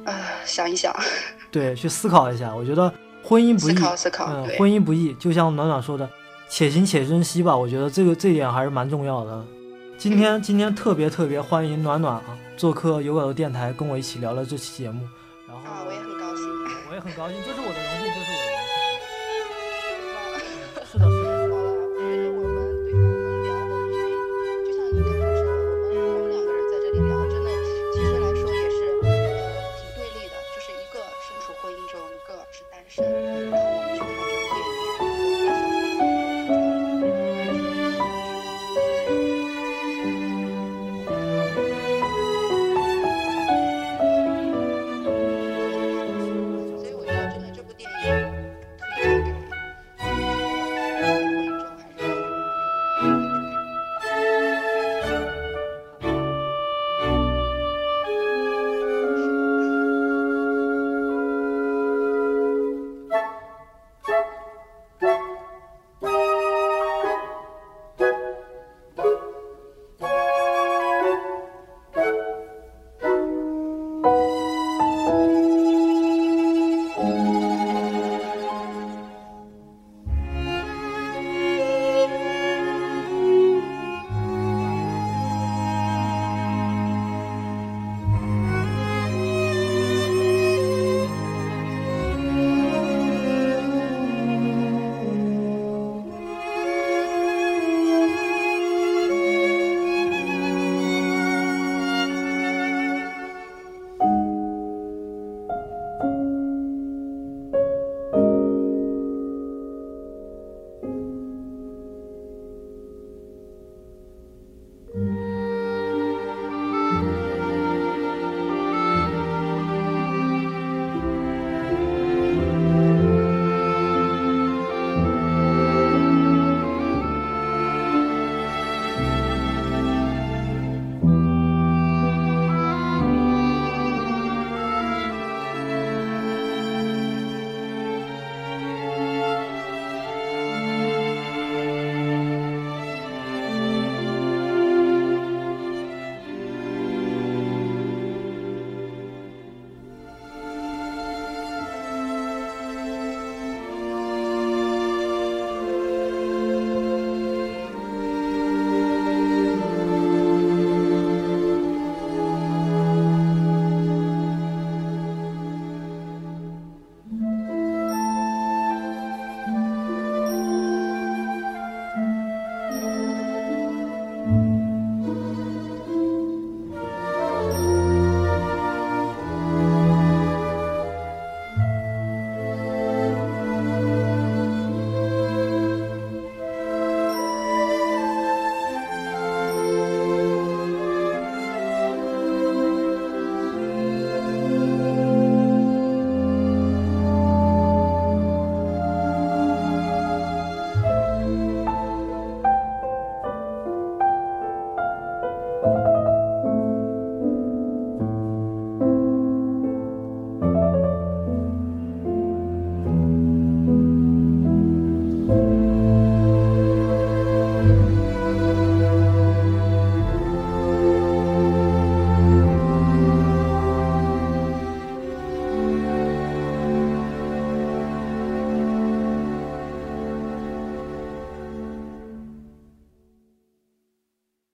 [0.05, 0.13] 呃，
[0.45, 0.95] 想一想，
[1.49, 2.55] 对，去思考一下。
[2.55, 2.93] 我觉得
[3.23, 6.07] 婚姻不易，思考思考，嗯，婚姻不易，就像暖暖说的，
[6.47, 7.57] 且行且珍惜吧。
[7.57, 9.43] 我觉得这个这一点还是蛮重要的。
[9.97, 15.01] 今天今天特别特别欢迎暖暖啊，做客有稿的电台，跟我一起聊了这期节目。
[15.47, 16.45] 然后啊，我也很高兴，
[16.91, 17.72] 我也很高兴，就是我的。